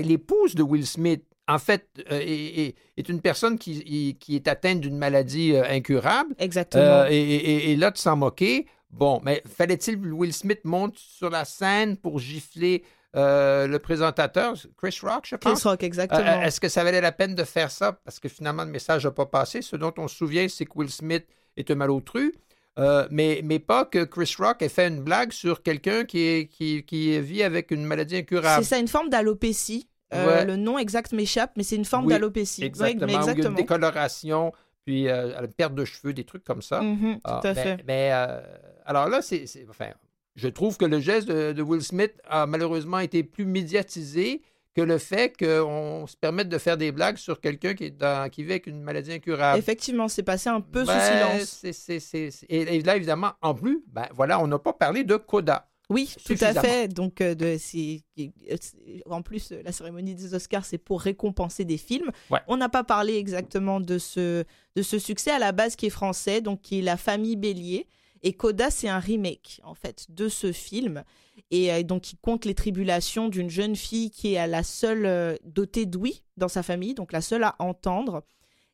[0.00, 5.54] l'épouse de Will Smith en fait, euh, est, une personne qui, est atteinte d'une maladie
[5.54, 6.34] euh, incurable.
[6.38, 6.82] Exactement.
[6.82, 11.96] Euh, et, là, de s'en moquer, bon, mais fallait-il Will Smith monte sur la scène
[11.96, 12.84] pour gifler
[13.14, 15.60] le présentateur, Chris Rock, je pense?
[15.60, 16.42] Chris Rock, exactement.
[16.42, 17.92] Est-ce que ça valait la peine de faire ça?
[17.92, 19.62] Parce que finalement, le message n'a pas passé.
[19.62, 21.24] Ce dont on se souvient, c'est que Will Smith
[21.56, 22.34] est un malotru.
[23.10, 27.18] mais, mais pas que Chris Rock ait fait une blague sur quelqu'un qui, qui, qui
[27.20, 28.62] vit avec une maladie incurable.
[28.62, 29.88] C'est ça, une forme d'alopécie.
[30.14, 32.64] Euh, le nom exact m'échappe, mais c'est une forme d'alopécie.
[32.64, 33.26] Exactement.
[33.26, 34.52] a une décoloration,
[34.84, 36.80] puis euh, une perte de cheveux, des trucs comme ça.
[36.80, 37.78] Mm-hmm, tout ah, à fait.
[37.86, 38.40] Mais euh,
[38.84, 39.88] alors là, c'est, enfin,
[40.36, 44.42] je trouve que le geste de, Will Smith a malheureusement été plus médiatisé
[44.76, 47.94] que le fait qu'on se permette de faire des blagues sur quelqu'un qui,
[48.30, 49.58] qui vit avec une maladie incurable.
[49.58, 52.44] Effectivement, c'est passé un peu sous ben, silence.
[52.48, 55.66] et, là, évidemment, en plus, ben, voilà, on n'a pas parlé de Coda.
[55.88, 56.88] Oui, tout à fait.
[56.88, 57.56] Donc, euh, de,
[58.18, 58.28] euh,
[59.08, 62.10] en plus, la cérémonie des Oscars, c'est pour récompenser des films.
[62.48, 65.90] On n'a pas parlé exactement de ce, de ce succès à la base qui est
[65.90, 67.86] français, donc qui est La famille Bélier.
[68.22, 71.04] Et Coda, c'est un remake, en fait, de ce film.
[71.52, 75.86] Et euh, donc, il compte les tribulations d'une jeune fille qui est la seule dotée
[75.86, 78.24] d'ouïe dans sa famille, donc la seule à entendre.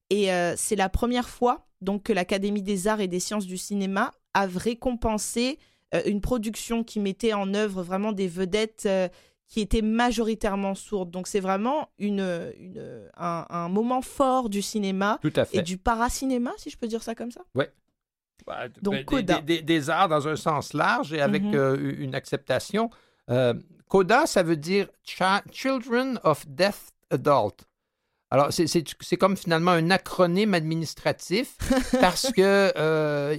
[0.08, 4.12] Et c'est la première fois donc, que l'Académie des arts et des sciences du cinéma
[4.34, 5.71] a récompensé euh,
[6.06, 9.08] une production qui mettait en œuvre vraiment des vedettes euh,
[9.48, 11.10] qui étaient majoritairement sourdes.
[11.10, 12.52] Donc c'est vraiment une,
[13.16, 15.20] un, moment fort du cinéma
[15.52, 17.42] et du paracinéma, si je peux dire ça comme ça.
[17.54, 17.64] Oui.
[18.46, 19.40] Bah, Donc, Coda.
[19.40, 21.54] Des, arts dans un sens large et avec mhm.
[21.54, 22.90] euh, une acceptation.
[23.88, 27.66] Coda, ça veut dire Children of Deaf Adult.
[28.32, 31.58] Alors, c'est comme finalement un acronyme administratif
[32.00, 33.36] parce que euh,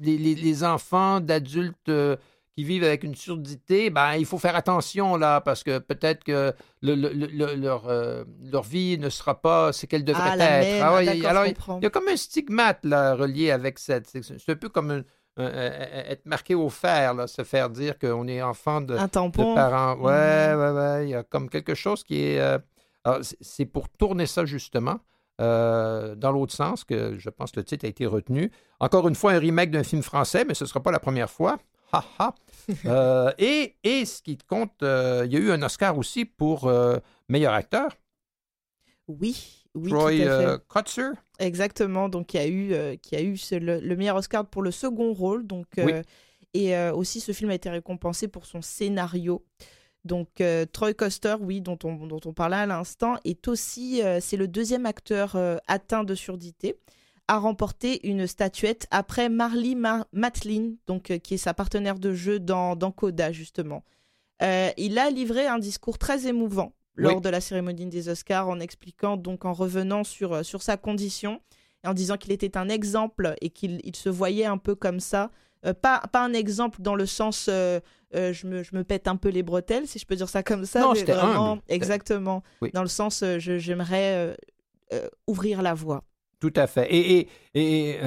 [0.00, 2.14] les, enfants d'adultes euh,
[2.54, 6.54] qui vivent avec une surdité, ben, il faut faire attention là parce que peut-être que
[6.82, 8.22] leur, euh,
[8.52, 10.84] leur vie ne sera pas ce qu'elle devrait ah, être.
[10.84, 10.86] Ah,
[11.30, 14.06] alors, il y a comme un stigmate là, relié avec cette.
[14.06, 15.02] C'est un peu comme
[15.36, 19.50] être marqué au fer, là, se faire dire qu'on est enfant de, un tampon.
[19.50, 19.96] de parents.
[19.96, 20.58] Ouais, mm-hmm.
[20.58, 21.06] ouais, ouais.
[21.06, 22.60] Il y a comme quelque chose qui est
[23.40, 25.00] c'est pour tourner ça justement.
[25.38, 28.50] dans l'autre sens, que je pense que le titre a été retenu.
[28.80, 31.30] Encore une fois, un remake d'un film français, mais ce ne sera pas la première
[31.30, 31.58] fois.
[31.92, 32.34] Ha, ha.
[33.38, 36.70] et, et, ce qui compte, il y a eu un Oscar aussi pour
[37.28, 37.92] meilleur acteur.
[39.06, 39.90] Oui, oui.
[39.90, 41.12] Troy Kotzer.
[41.38, 42.08] Exactement.
[42.08, 45.46] Donc, il y a eu, qui a eu le, meilleur Oscar pour le second rôle.
[45.46, 45.66] Donc,
[46.54, 49.44] et euh, aussi, ce film a été récompensé pour son scénario.
[50.04, 54.20] Donc, euh, Troy Coster, oui, dont on, dont on parlait à l'instant, est aussi, euh,
[54.20, 55.36] c'est le deuxième acteur
[55.66, 56.78] atteint de surdité
[57.30, 59.74] à remporter une statuette après Marley
[60.12, 63.84] Matlin, donc qui est sa partenaire de jeu dans, dans Coda justement.
[64.40, 69.18] il a livré un discours très émouvant lors de la cérémonie des Oscars en expliquant
[69.18, 71.42] donc en revenant sur sur sa condition
[71.84, 75.30] et en disant qu'il était un exemple et qu'il se voyait un peu comme ça
[75.66, 77.80] euh, pas, pas un exemple dans le sens euh,
[78.14, 80.42] euh, je, me, je me pète un peu les bretelles, si je peux dire ça
[80.42, 80.80] comme ça.
[80.80, 82.42] Non, c'était vraiment, Exactement.
[82.72, 84.36] Dans le sens, j'aimerais
[85.26, 86.04] ouvrir la voie.
[86.40, 86.86] Tout à fait.
[86.94, 87.98] Et, et, et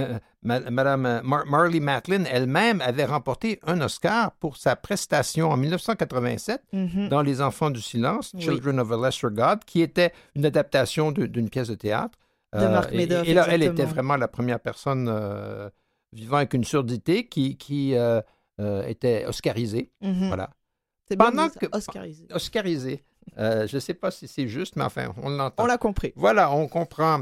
[0.42, 7.10] Madame Marley Matlin elle-même avait remporté un Oscar pour sa prestation en 1987 mm-hmm.
[7.10, 11.50] dans Les Enfants du Silence, Children of a Lesser God, qui était une adaptation d'une
[11.50, 12.18] pièce de théâtre.
[12.54, 13.24] De Meadows.
[13.24, 15.14] Et, là, elle était vraiment la première personne
[16.14, 17.96] vivant avec une surdité qui, qui
[18.60, 19.92] euh, euh, était oscarisé.
[20.02, 20.28] Mhm.
[20.28, 20.50] Voilà.
[21.08, 22.28] C'est Pendant que oscarisé.
[22.34, 23.04] Oscarisé.
[23.38, 25.64] Euh, je ne sais pas si c'est juste, mais enfin, on l'entend.
[25.64, 26.14] On l'a compris.
[26.16, 27.22] Voilà, on comprend.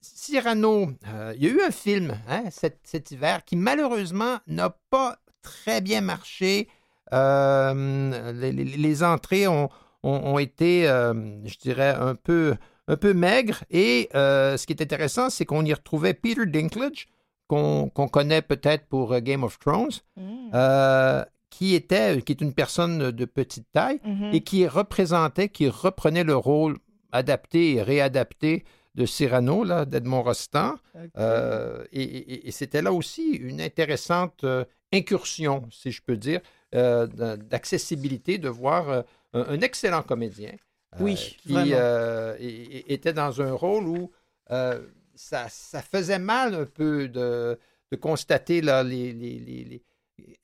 [0.00, 0.90] Cyrano,
[1.34, 6.00] il y a eu un film hein, cet, hiver qui malheureusement n'a pas très bien
[6.00, 6.68] marché.
[7.12, 9.68] Les, entrées ont,
[10.02, 12.56] ont, été, je dirais, un peu,
[12.88, 13.64] un peu maigres.
[13.70, 17.08] Et ce qui est intéressant, c'est qu'on y retrouvait Peter Dinklage,
[17.46, 20.50] qu'on connaît peut-être pour euh, Game of Thrones, mm.
[20.54, 24.34] euh, qui était qui est une personne de petite taille mm-hmm.
[24.34, 26.78] et qui représentait, qui reprenait le rôle
[27.12, 30.76] adapté et réadapté de Cyrano, là, d'Edmond Rostand.
[31.18, 34.44] Euh, et, c'était là aussi une intéressante
[34.92, 36.40] incursion, si je peux dire,
[36.72, 40.52] d'accessibilité, de voir un, excellent comédien
[40.98, 41.74] oui, qui
[42.88, 44.10] était dans un rôle où
[45.16, 45.48] ça,
[45.82, 47.58] faisait mal un peu de,
[48.00, 49.82] constater là, les,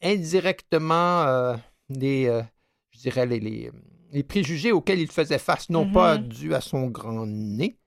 [0.02, 1.56] indirectement euh,
[1.88, 2.42] les, euh,
[2.90, 3.70] je dirais les,
[4.24, 6.28] préjugés auxquels il faisait face, non pas mm-hmm.
[6.28, 7.78] dû à son grand nez,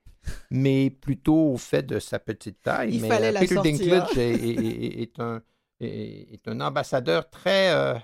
[0.52, 2.96] mais plutôt au fait de sa petite taille.
[2.96, 5.42] Il mais, fallait euh, Peter Dinklage est, un,
[5.80, 8.00] est, un ambassadeur très,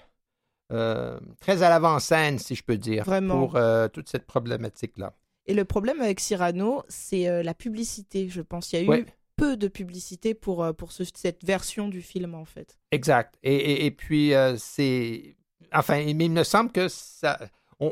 [0.69, 3.59] très à l'avant-scène, si je peux dire, pour
[3.93, 5.13] toute cette problématique-là.
[5.47, 8.73] Et le problème avec Cyrano, c'est euh, la publicité, je pense.
[8.73, 12.45] Il y a eu peu de publicité pour, euh, pour cette version du film, en
[12.45, 12.77] fait.
[12.91, 13.35] Exact.
[13.41, 15.35] Et, et, puis, euh, c'est.
[15.73, 17.39] Enfin, il me semble que ça.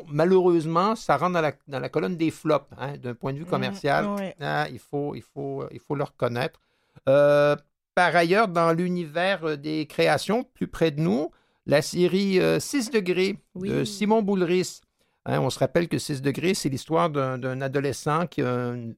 [0.07, 3.45] malheureusement, ça rentre dans la, dans la colonne des flops, hein, d'un point de vue
[3.45, 4.34] mmh, commercial.
[4.39, 6.59] Ah, il, faut, il, faut, il faut le reconnaître.
[7.05, 11.31] par ailleurs, dans l'univers des créations, plus près de nous,
[11.65, 14.81] la série 6 degrés de Simon Boulris,
[15.25, 18.93] Hein, on se rappelle que 6 degrés, c'est l'histoire d'un adolescent qui a un,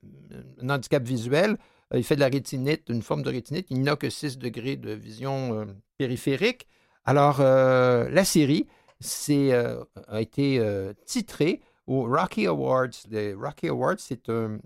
[0.68, 1.58] handicap visuel.
[1.94, 3.68] Euh, il fait de la rétinite, une forme de rétinite.
[3.70, 5.66] Il n'a que 6 degrés de vision euh,
[5.98, 6.68] périphérique.
[7.06, 8.68] Alors, euh, la série
[9.28, 10.62] a été
[11.08, 12.90] titrée aux Rocky Awards.
[13.10, 14.60] Les Rocky Awards, c'est un,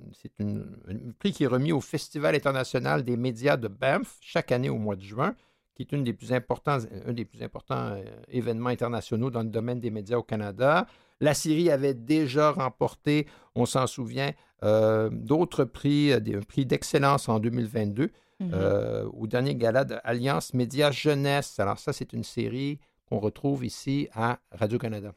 [1.17, 4.97] prix qui est remis au Festival international des médias de Banff chaque année au mois
[4.97, 5.35] de juin
[5.73, 7.97] qui est une des plus un des plus importants
[8.29, 10.87] événements internationaux dans le domaine des médias au Canada.
[11.21, 14.31] La Syrie avait déjà remporté, on s'en souvient,
[14.63, 18.51] euh, d'autres prix, euh, des prix d'excellence en 2022 mhm.
[18.53, 21.59] euh, au dernier gala de Alliance Média Jeunesse.
[21.59, 25.13] Alors ça, c'est une série qu'on retrouve ici à Radio-Canada.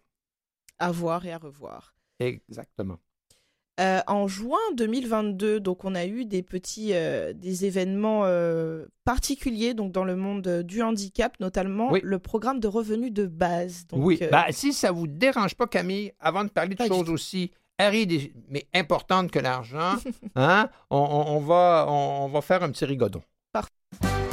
[0.79, 1.95] À voir et à revoir.
[2.21, 2.99] Exactement.
[3.79, 9.73] Euh, en juin 2022, donc on a eu des petits euh, des événements euh, particuliers
[9.73, 13.87] donc dans le monde du handicap, notamment le programme de revenus de base.
[13.93, 18.33] oui, bah, si ça vous dérange pas, Camille, avant de parler de choses aussi arides
[18.49, 19.95] mais importantes que l'argent,
[20.35, 23.23] hein, on, va, on, va faire un petit rigodon.
[23.55, 24.28] Bienvenue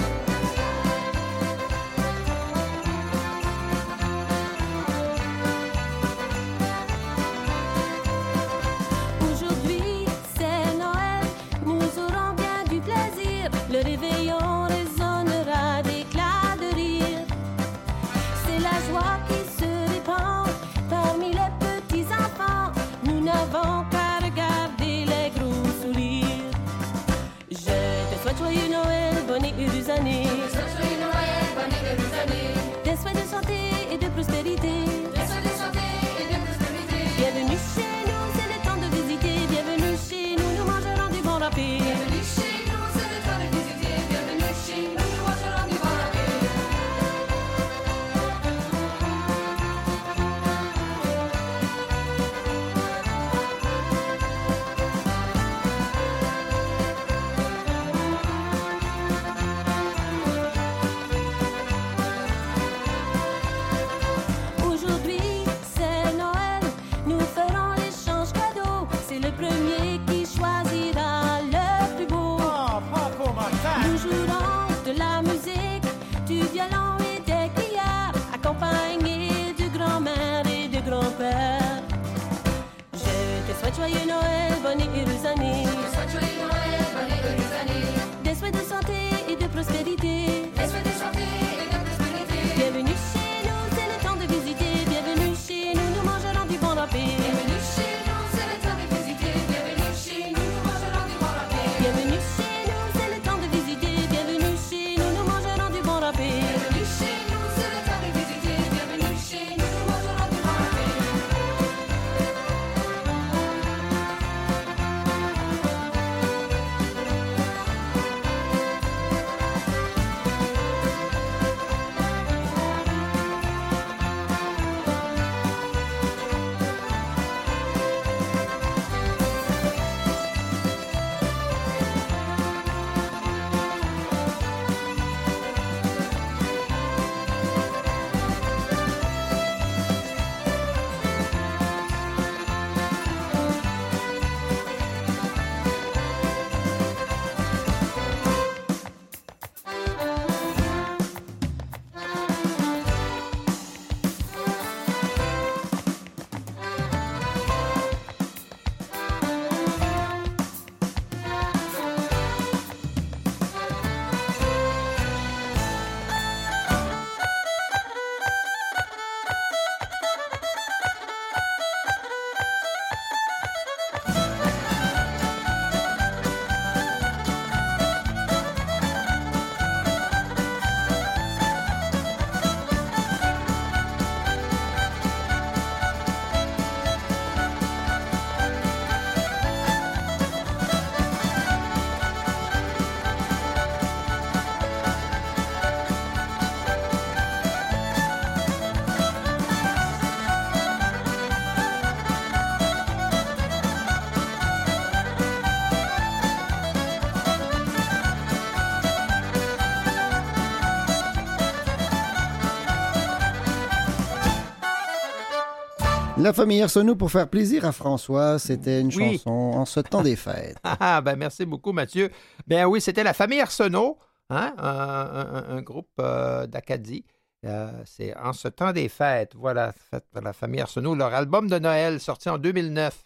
[216.25, 220.15] La famille Arsenault, pour faire plaisir à François, c'était une chanson en ce temps des
[220.15, 220.57] fêtes.
[220.63, 222.09] Ah, ben merci beaucoup, Mathieu.
[222.47, 223.99] Ben oui, c'était la famille Arsenault,
[224.31, 227.05] hein, un, groupe euh, d'Acadie.
[227.45, 229.33] Euh, c'est En ce temps des fêtes.
[229.35, 229.71] Voilà,
[230.19, 233.03] la famille Arsenault, leur album de Noël sorti en 2009.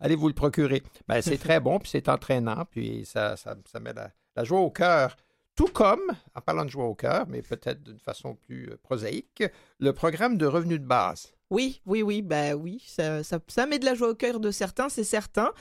[0.00, 0.82] Allez vous le procurer?
[1.06, 5.14] Ben, c'est très bon, puis c'est entraînant, puis ça, ça, met la, joie au cœur.
[5.54, 9.44] Tout comme, en parlant de joie au cœur, mais peut-être d'une façon plus euh, prosaïque,
[9.78, 11.35] le programme de revenus de base.
[11.50, 14.88] Oui, oui, oui, bah oui, ça, ça, met de la joie au cœur de certains,
[14.88, 15.52] c'est certain.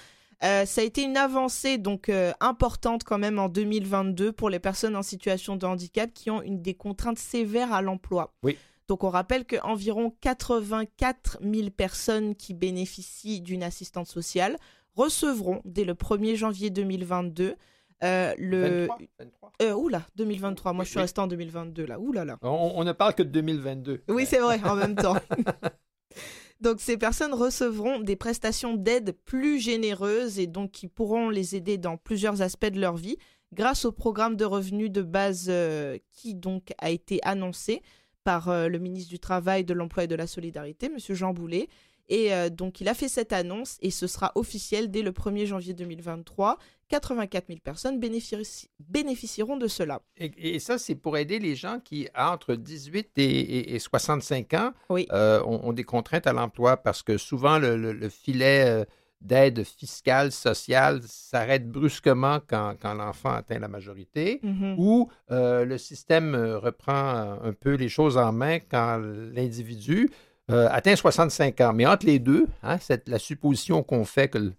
[0.44, 4.60] Euh, ça a été une avancée donc euh, importante quand même en 2022 pour les
[4.60, 8.34] personnes en situation de handicap qui ont une des contraintes sévères à l'emploi.
[8.44, 8.58] Oui.
[8.88, 14.58] Donc on rappelle qu'environ 84 000 personnes qui bénéficient d'une assistante sociale
[14.96, 17.56] recevront dès le 1er janvier 2022
[18.04, 18.88] euh, le...
[19.20, 20.74] 23, Euh, oula, 2023.
[20.74, 22.00] Moi, je suis resté en 2022, là.
[22.00, 22.38] Oula, là.
[22.42, 24.04] On, on, ne parle que de 2022.
[24.10, 25.16] Oui, c'est vrai, en même temps.
[26.62, 31.78] donc, ces personnes recevront des prestations d'aide plus généreuses et donc qui pourront les aider
[31.78, 33.18] dans plusieurs aspects de leur vie
[33.54, 37.82] grâce au programme de revenus de base euh, qui donc a été annoncé
[38.24, 40.98] par le ministre du Travail, de l'Emploi et de la Solidarité, M.
[40.98, 41.70] Jean Boulet.
[42.10, 45.46] Et euh, donc, il a fait cette annonce et ce sera officiel dès le 1er
[45.46, 46.58] janvier 2023.
[46.88, 50.02] 84 000 personnes bénéficieront de cela.
[50.18, 55.74] Et, ça, c'est pour aider les gens qui, entre 18 et, 65 ans, euh, ont,
[55.74, 58.86] des contraintes à l'emploi parce que souvent, le, filet euh,
[59.20, 64.76] d'aide fiscale, sociale s'arrête brusquement quand, l'enfant atteint la majorité mm-hmm.
[64.78, 69.00] ou le système reprend un peu les choses en main quand
[69.34, 70.12] l'individu
[70.52, 71.74] euh, atteint 65 ans.
[71.74, 72.78] Mais entre les deux, hein,
[73.08, 74.54] la supposition qu'on fait que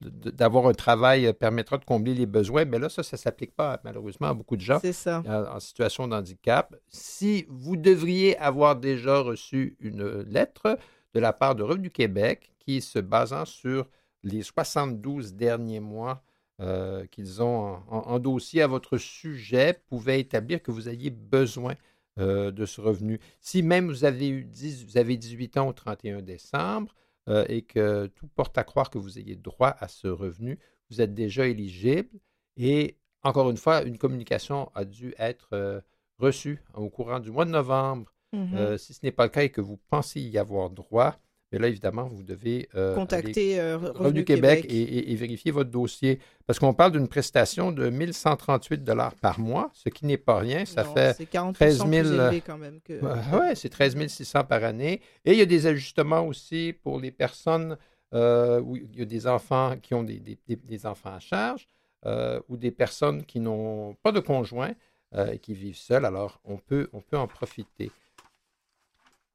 [0.00, 3.80] d'avoir un travail permettra de combler les besoins, mais là, ça, ça ne s'applique pas
[3.84, 4.80] malheureusement à beaucoup de gens
[5.26, 6.76] En, situation de handicap.
[6.88, 10.78] Si vous devriez avoir déjà reçu une lettre
[11.14, 13.88] de la part de Revenu Québec qui, se basant sur
[14.22, 16.22] les 72 derniers mois
[16.60, 21.74] euh, qu'ils ont en, en, dossier à votre sujet, pouvait établir que vous aviez besoin
[22.20, 23.18] euh, de ce revenu.
[23.40, 24.48] Si même vous avez, eu
[24.86, 26.94] vous avez 18 ans au 31 décembre
[27.28, 30.60] euh, et que tout porte à croire que vous ayez droit à ce revenu,
[30.90, 32.20] vous êtes déjà éligible.
[32.56, 35.80] Et encore une fois, une communication a dû être euh,
[36.18, 38.12] reçue au courant du mois de novembre.
[38.32, 38.78] Mm-hmm.
[38.78, 41.16] si ce n'est pas le cas et que vous pensez y avoir droit,
[41.54, 46.18] Et là, évidemment, vous devez contacter Revenu, Québec, Et, vérifier votre dossier.
[46.46, 48.82] Parce qu'on parle d'une prestation de 1138
[49.20, 50.64] par mois, ce qui n'est pas rien.
[50.66, 51.14] Ça fait
[51.54, 52.08] 13 000.
[52.46, 52.92] quand même que...
[53.32, 55.00] oui, c'est 13 600 par année.
[55.24, 57.76] Et il y a des ajustements aussi pour les personnes
[58.12, 61.68] où il y a des enfants qui ont des, des enfants à charge.
[62.06, 64.74] Euh, ou des personnes qui n'ont pas de conjoint
[65.14, 66.04] euh, et qui vivent seules.
[66.04, 67.90] Alors, on peut, on peut en profiter.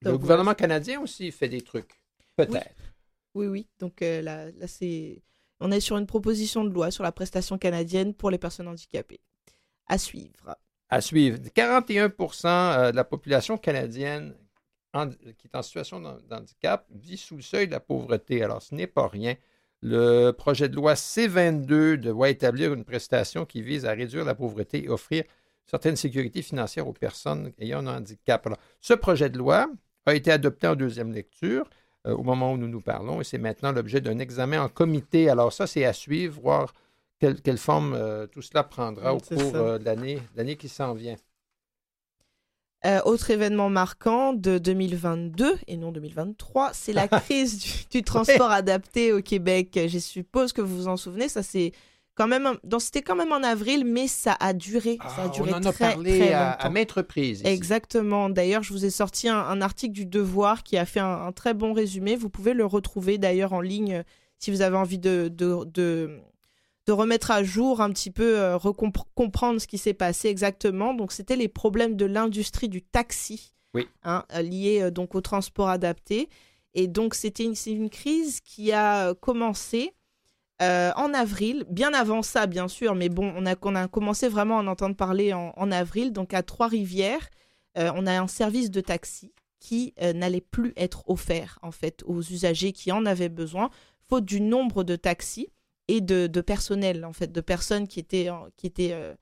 [0.02, 1.99] le gouvernement canadien aussi fait des trucs,
[2.46, 2.76] peut-être.
[3.36, 3.48] Oui.
[3.48, 5.22] oui, Donc euh, là, là c'est,
[5.60, 9.22] on est sur une proposition de loi sur la prestation canadienne pour les personnes handicapées.
[9.88, 10.58] À suivre.
[10.90, 11.38] À suivre.
[11.38, 14.36] 41% de la population canadienne
[15.38, 18.42] qui est en situation d'handicap vit sous le seuil de la pauvreté.
[18.44, 19.36] Alors, ce n'est pas rien.
[19.82, 24.84] Le projet de loi C-22 doit établir une prestation qui vise à réduire la pauvreté
[24.84, 25.24] et offrir
[25.66, 28.50] certaines sécurités financières aux personnes ayant un handicap.
[28.82, 29.70] ce projet de loi
[30.06, 31.70] a été adopté en deuxième lecture
[32.08, 35.30] euh, au moment où nous nous parlons et c'est maintenant l'objet d'un examen en comité.
[35.30, 36.74] Alors ça, c'est à suivre, voir
[37.20, 41.18] quelle, forme euh, tout cela prendra au cours euh, de l'année qui s'en vient.
[42.86, 49.12] Euh, autre événement marquant de 2022 et non 2023, c'est la crise du, transport adapté
[49.12, 49.78] au Québec.
[49.88, 51.74] Je suppose que vous vous en souvenez, ça c'est
[52.20, 54.98] quand même, c'était quand même en avril, mais ça a duré.
[55.02, 57.42] ça a ah, duré on en a parlé à, maintes reprises.
[57.46, 58.30] Exactement.
[58.30, 61.72] D'ailleurs, je vous ai sorti un, article du Devoir qui a fait un, très bon
[61.72, 62.18] résumé.
[62.18, 64.04] Vous pouvez le retrouver d'ailleurs en ligne
[64.38, 66.20] si vous avez envie de, de, de
[66.88, 68.58] de remettre à jour un petit peu, euh,
[69.16, 70.94] comprendre ce qui s'est passé exactement.
[70.94, 73.88] Donc, c'était les problèmes de l'industrie du taxi, oui.
[74.04, 76.28] hein, euh, liés euh, donc au transport adapté.
[76.74, 79.94] Et donc, c'était une, une, crise qui a commencé
[80.62, 84.60] en avril, bien avant ça, bien sûr, mais bon, on a, on a commencé vraiment
[84.60, 86.12] à en entendre parler en, en avril.
[86.12, 87.30] Donc, à Trois-Rivières,
[87.76, 92.72] on a un service de taxi qui n'allait plus être offert, en fait, aux usagers
[92.72, 93.70] qui en avaient besoin,
[94.08, 95.50] faute du nombre de taxis
[95.88, 99.14] et de, personnel, en fait, de personnes qui étaient, qui étaient, euh,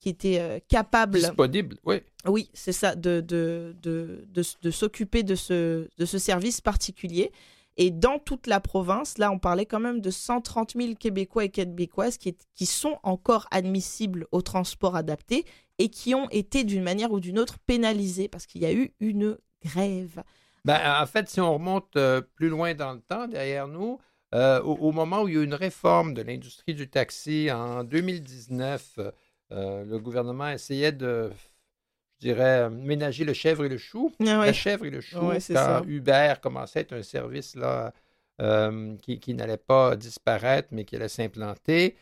[0.00, 1.18] qui étaient euh, capables.
[1.18, 2.02] Disponibles, oui.
[2.26, 7.32] Oui, c'est ça, de, de, de, de s'occuper de ce, de ce service particulier.
[7.80, 11.48] Et dans toute la province, là, on parlait quand même de 130 000 Québécois et
[11.48, 15.46] Québécoises qui, sont encore admissibles au transport adapté
[15.78, 18.92] et qui ont été d'une manière ou d'une autre pénalisés parce qu'il y a eu
[18.98, 20.24] une grève.
[20.64, 23.98] Ben, en fait, si on remonte euh, plus loin dans le temps, derrière nous,
[24.34, 27.84] euh, au, moment où il y a eu une réforme de l'industrie du taxi en
[27.84, 28.98] 2019,
[29.52, 31.30] euh, le gouvernement essayait de,
[32.20, 34.12] je dirais, ménager le chèvre et le chou.
[34.20, 35.18] Ah la chèvre et le chou,
[35.48, 37.92] quand Uber commençait à être un service là,
[38.40, 41.96] euh, qui, n'allait pas disparaître, mais qui allait s'implanter.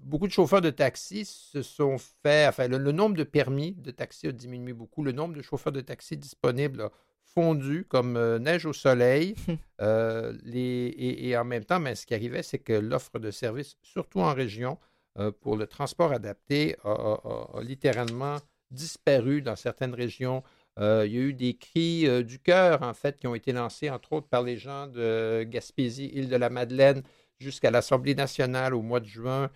[0.00, 4.28] beaucoup de chauffeurs de taxi se sont fait, enfin, le, nombre de permis de taxi
[4.28, 6.90] a diminué beaucoup, le nombre de chauffeurs de taxi disponibles
[7.34, 9.34] fondu comme euh, neige au soleil.
[9.80, 13.76] Euh, et, en même temps, mais ben, ce qui arrivait, c'est que l'offre de services,
[13.80, 14.76] surtout en région,
[15.20, 18.38] euh, pour le transport adapté, a, littéralement
[18.70, 20.42] disparu dans certaines régions.
[20.78, 24.12] il y a eu des cris du cœur, en fait, qui ont été lancés, entre
[24.12, 27.02] autres, par les gens de Gaspésie, île-de-la-Madeleine,
[27.38, 29.50] jusqu'à l'Assemblée nationale au mois de juin.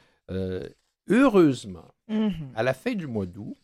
[1.09, 3.57] heureusement, mmh à la fin du mois d'août,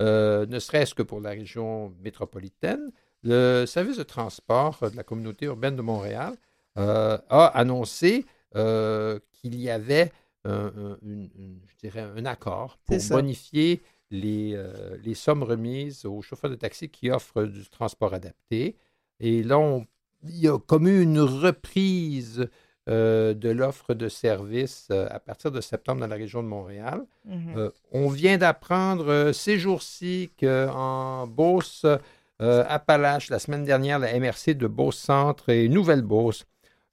[0.00, 2.92] ne serait-ce que pour la région métropolitaine,
[3.22, 6.36] le service de transport de la communauté urbaine de Montréal
[6.78, 8.26] euh, a annoncé
[8.56, 10.12] euh, qu'il y avait
[10.44, 10.72] un,
[11.02, 13.82] je dirais un accord pour bonifier
[14.12, 18.76] les, euh, les, sommes remises aux chauffeurs de taxi qui offrent du transport adapté.
[19.18, 19.80] Et là,
[20.22, 22.48] il y a comme eu une reprise
[22.88, 27.04] de l'offre de services à partir de septembre dans la région de Montréal.
[27.28, 27.70] Mm-hmm.
[27.92, 31.86] on vient d'apprendre ces jours-ci qu'en Beauce,
[32.42, 36.44] euh, Appalaches, la semaine dernière, la MRC de Beauce-Centre et Nouvelle-Beauce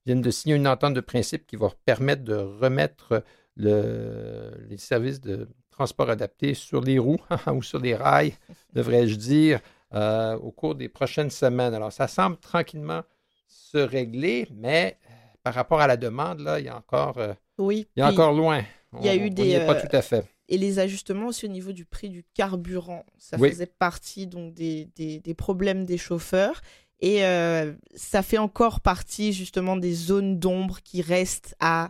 [0.06, 3.24] viennent de signer une entente de principe qui va permettre de remettre
[3.56, 5.48] les services de
[5.80, 7.20] transport adapté sur les roues
[7.54, 8.34] ou sur les rails,
[8.72, 9.60] devrais-je dire,
[9.94, 11.74] euh, au cours des prochaines semaines.
[11.74, 13.02] Alors, ça semble tranquillement
[13.48, 15.12] se régler, mais euh,
[15.42, 17.18] par rapport à la demande, là, il y a encore,
[17.58, 18.62] oui, il y a encore loin.
[19.00, 19.58] Il y a eu des.
[19.66, 23.06] pas tout à fait et les ajustements aussi au niveau du prix du carburant.
[23.18, 26.60] Ça faisait partie donc des, des, problèmes des chauffeurs.
[27.00, 31.86] Et euh, ça fait encore partie justement des zones d'ombre qui restent à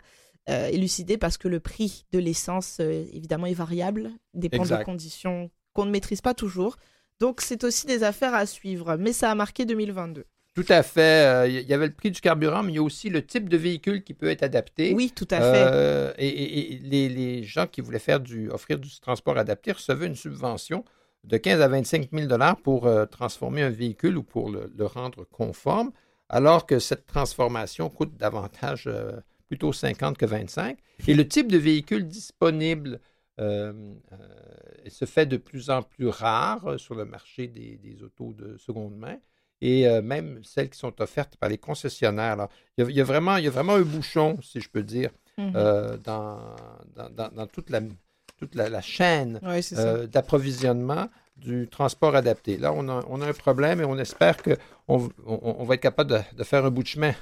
[0.51, 5.51] euh, élucider parce que le prix de l'essence, euh, évidemment, est variable, dépend de conditions
[5.73, 6.77] qu'on ne maîtrise pas toujours.
[7.21, 8.97] Donc c'est aussi des affaires à suivre.
[8.97, 10.25] Mais ça a marqué 2022.
[10.55, 11.49] Tout à fait.
[11.49, 13.49] Il euh, y avait le prix du carburant, mais il y a aussi le type
[13.49, 14.93] de véhicule qui peut être adapté.
[14.95, 15.69] Oui, tout à fait.
[15.73, 20.85] Euh, et, les, gens qui voulaient faire du, offrir du transport adapté recevaient une subvention
[21.25, 22.29] de 15 à 25 000
[22.63, 25.93] pour euh, transformer un véhicule ou pour le, rendre conforme.
[26.29, 28.89] alors que cette transformation coûte davantage,
[29.51, 30.79] plutôt 50 que 25.
[31.09, 33.01] Et le type de véhicule disponible
[33.39, 38.97] se fait de plus en plus rare sur le marché des, des autos de seconde
[38.97, 39.17] main
[39.61, 42.49] et même celles qui sont offertes par les concessionnaires.
[42.79, 45.53] Il, y a, vraiment, il y a vraiment un bouchon, si je peux dire, mmh
[46.05, 46.39] dans,
[46.95, 47.81] dans, toute la,
[48.39, 49.41] toute la, chaîne
[50.13, 52.57] d'approvisionnement du transport adapté.
[52.57, 56.23] Là, on a, on a, un problème et on espère qu'on on, va être capable
[56.37, 57.15] de, faire un bout de chemin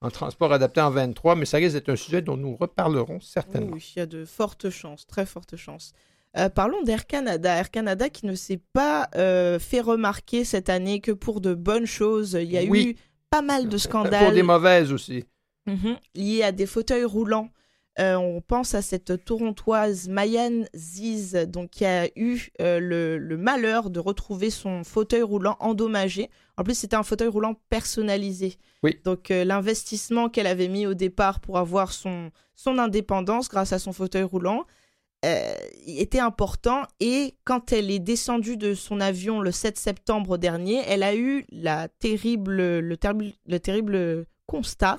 [0.00, 3.72] en transport adapté en 23, mais ça risque d'être un sujet dont nous reparlerons certainement.
[3.72, 5.92] Oui, il y a de fortes chances, très fortes chances.
[6.36, 7.54] Euh, parlons d'Air Canada.
[7.54, 11.86] Air Canada qui ne s'est pas euh, fait remarquer cette année que pour de bonnes
[11.86, 12.36] choses.
[12.40, 12.96] Il y a eu
[13.30, 14.24] pas mal de scandales.
[14.24, 15.24] Pour des mauvaises aussi.
[15.66, 15.96] Mhm.
[16.14, 17.48] liés à des fauteuils roulants.
[18.00, 23.88] Euh, on pense à cette torontoise Mayan Ziz, donc qui a eu le, le, malheur
[23.88, 26.28] de retrouver son fauteuil roulant endommagé.
[26.56, 28.56] En plus, c'était un fauteuil roulant personnalisé.
[28.82, 28.98] Oui.
[29.04, 33.92] Donc, l'investissement qu'elle avait mis au départ pour avoir son, son indépendance grâce à son
[33.92, 34.66] fauteuil roulant,
[35.24, 35.54] euh,
[35.86, 41.02] était important et quand elle est descendue de son avion le 7 septembre dernier, elle
[41.02, 44.96] a eu la terrible, le, terrible, le terrible constat,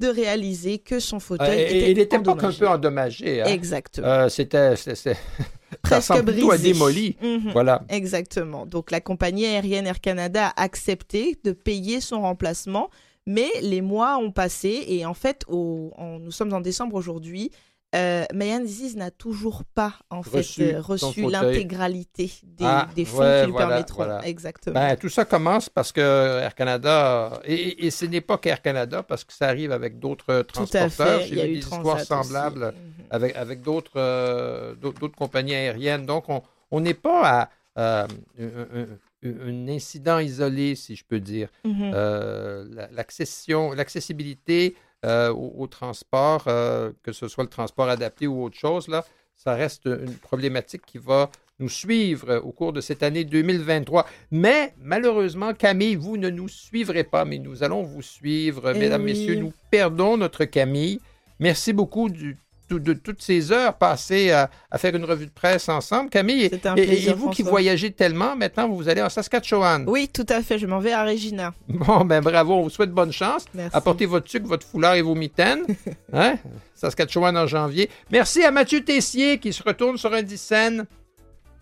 [0.00, 3.42] de réaliser que son fauteuil euh, était il était pas un peu endommagé.
[3.42, 3.46] Hein.
[3.46, 4.06] Exactement.
[4.06, 4.74] Euh, c'était
[5.82, 6.72] presque brisé.
[6.72, 7.16] démoli.
[7.22, 7.52] Mhm.
[7.52, 7.82] Voilà.
[7.88, 8.66] Exactement.
[8.66, 12.90] Donc la compagnie aérienne Air Canada a accepté de payer son remplacement,
[13.26, 17.50] mais les mois ont passé et en fait, au, nous sommes en décembre aujourd'hui.
[17.94, 18.62] Euh, Mayan
[18.96, 24.20] n'a toujours pas en reçu, fait reçu l'intégralité des, ah, fonds qui lui permettront.
[24.20, 24.74] Exactement.
[24.74, 29.24] Ben, tout ça commence parce que Air Canada, et, ce n'est pas qu'Air Canada, parce
[29.24, 31.20] que ça arrive avec d'autres transporteurs.
[31.20, 33.04] J'ai eu des histoires semblables mhm.
[33.10, 33.60] avec, avec
[33.96, 36.04] euh, d'autres compagnies aériennes.
[36.04, 36.24] Donc,
[36.70, 41.48] on n'est pas à un, incident isolé, si je peux dire.
[41.64, 48.58] Euh, l'accession, l'accessibilité euh, au, transport, euh, que ce soit le transport adapté ou autre
[48.58, 49.04] chose, là,
[49.36, 54.06] ça reste une problématique qui va nous suivre au cours de cette année 2023.
[54.30, 58.72] Mais malheureusement, Camille, vous ne nous suivrez pas, mais nous allons vous suivre.
[58.74, 61.00] Eh Mesdames, Messieurs, nous perdons notre Camille.
[61.38, 62.38] Merci beaucoup du
[62.68, 66.10] de toutes ces heures passées à, faire une revue de presse ensemble.
[66.10, 69.84] Camille, et, vous qui voyagez tellement, maintenant vous allez en Saskatchewan.
[69.86, 70.58] Oui, tout à fait.
[70.58, 71.52] Je m'en vais à Regina.
[71.68, 72.54] Bon, ben bravo.
[72.54, 73.44] On vous souhaite bonne chance.
[73.72, 75.64] Apportez votre sucre, votre foulard et vos mitaines.
[76.12, 76.36] Hein?
[76.74, 77.90] Saskatchewan en janvier.
[78.10, 80.86] Merci à Mathieu Tessier qui se retourne sur Indicène.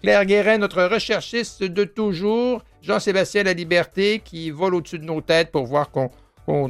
[0.02, 2.62] Claire Guérin, notre recherchiste de toujours.
[2.82, 6.10] Jean-Sébastien La Liberté qui vole au-dessus de nos têtes pour voir qu'on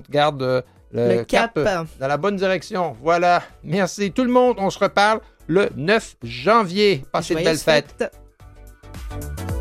[0.09, 1.59] garde le, cap.
[1.59, 2.97] dans la bonne direction.
[3.03, 3.43] Voilà.
[3.63, 4.57] Merci tout le monde.
[4.59, 7.03] On se reparle le 9 janvier.
[7.13, 7.95] Passez Joyeuse de belles fêtes.
[7.99, 9.54] Fête.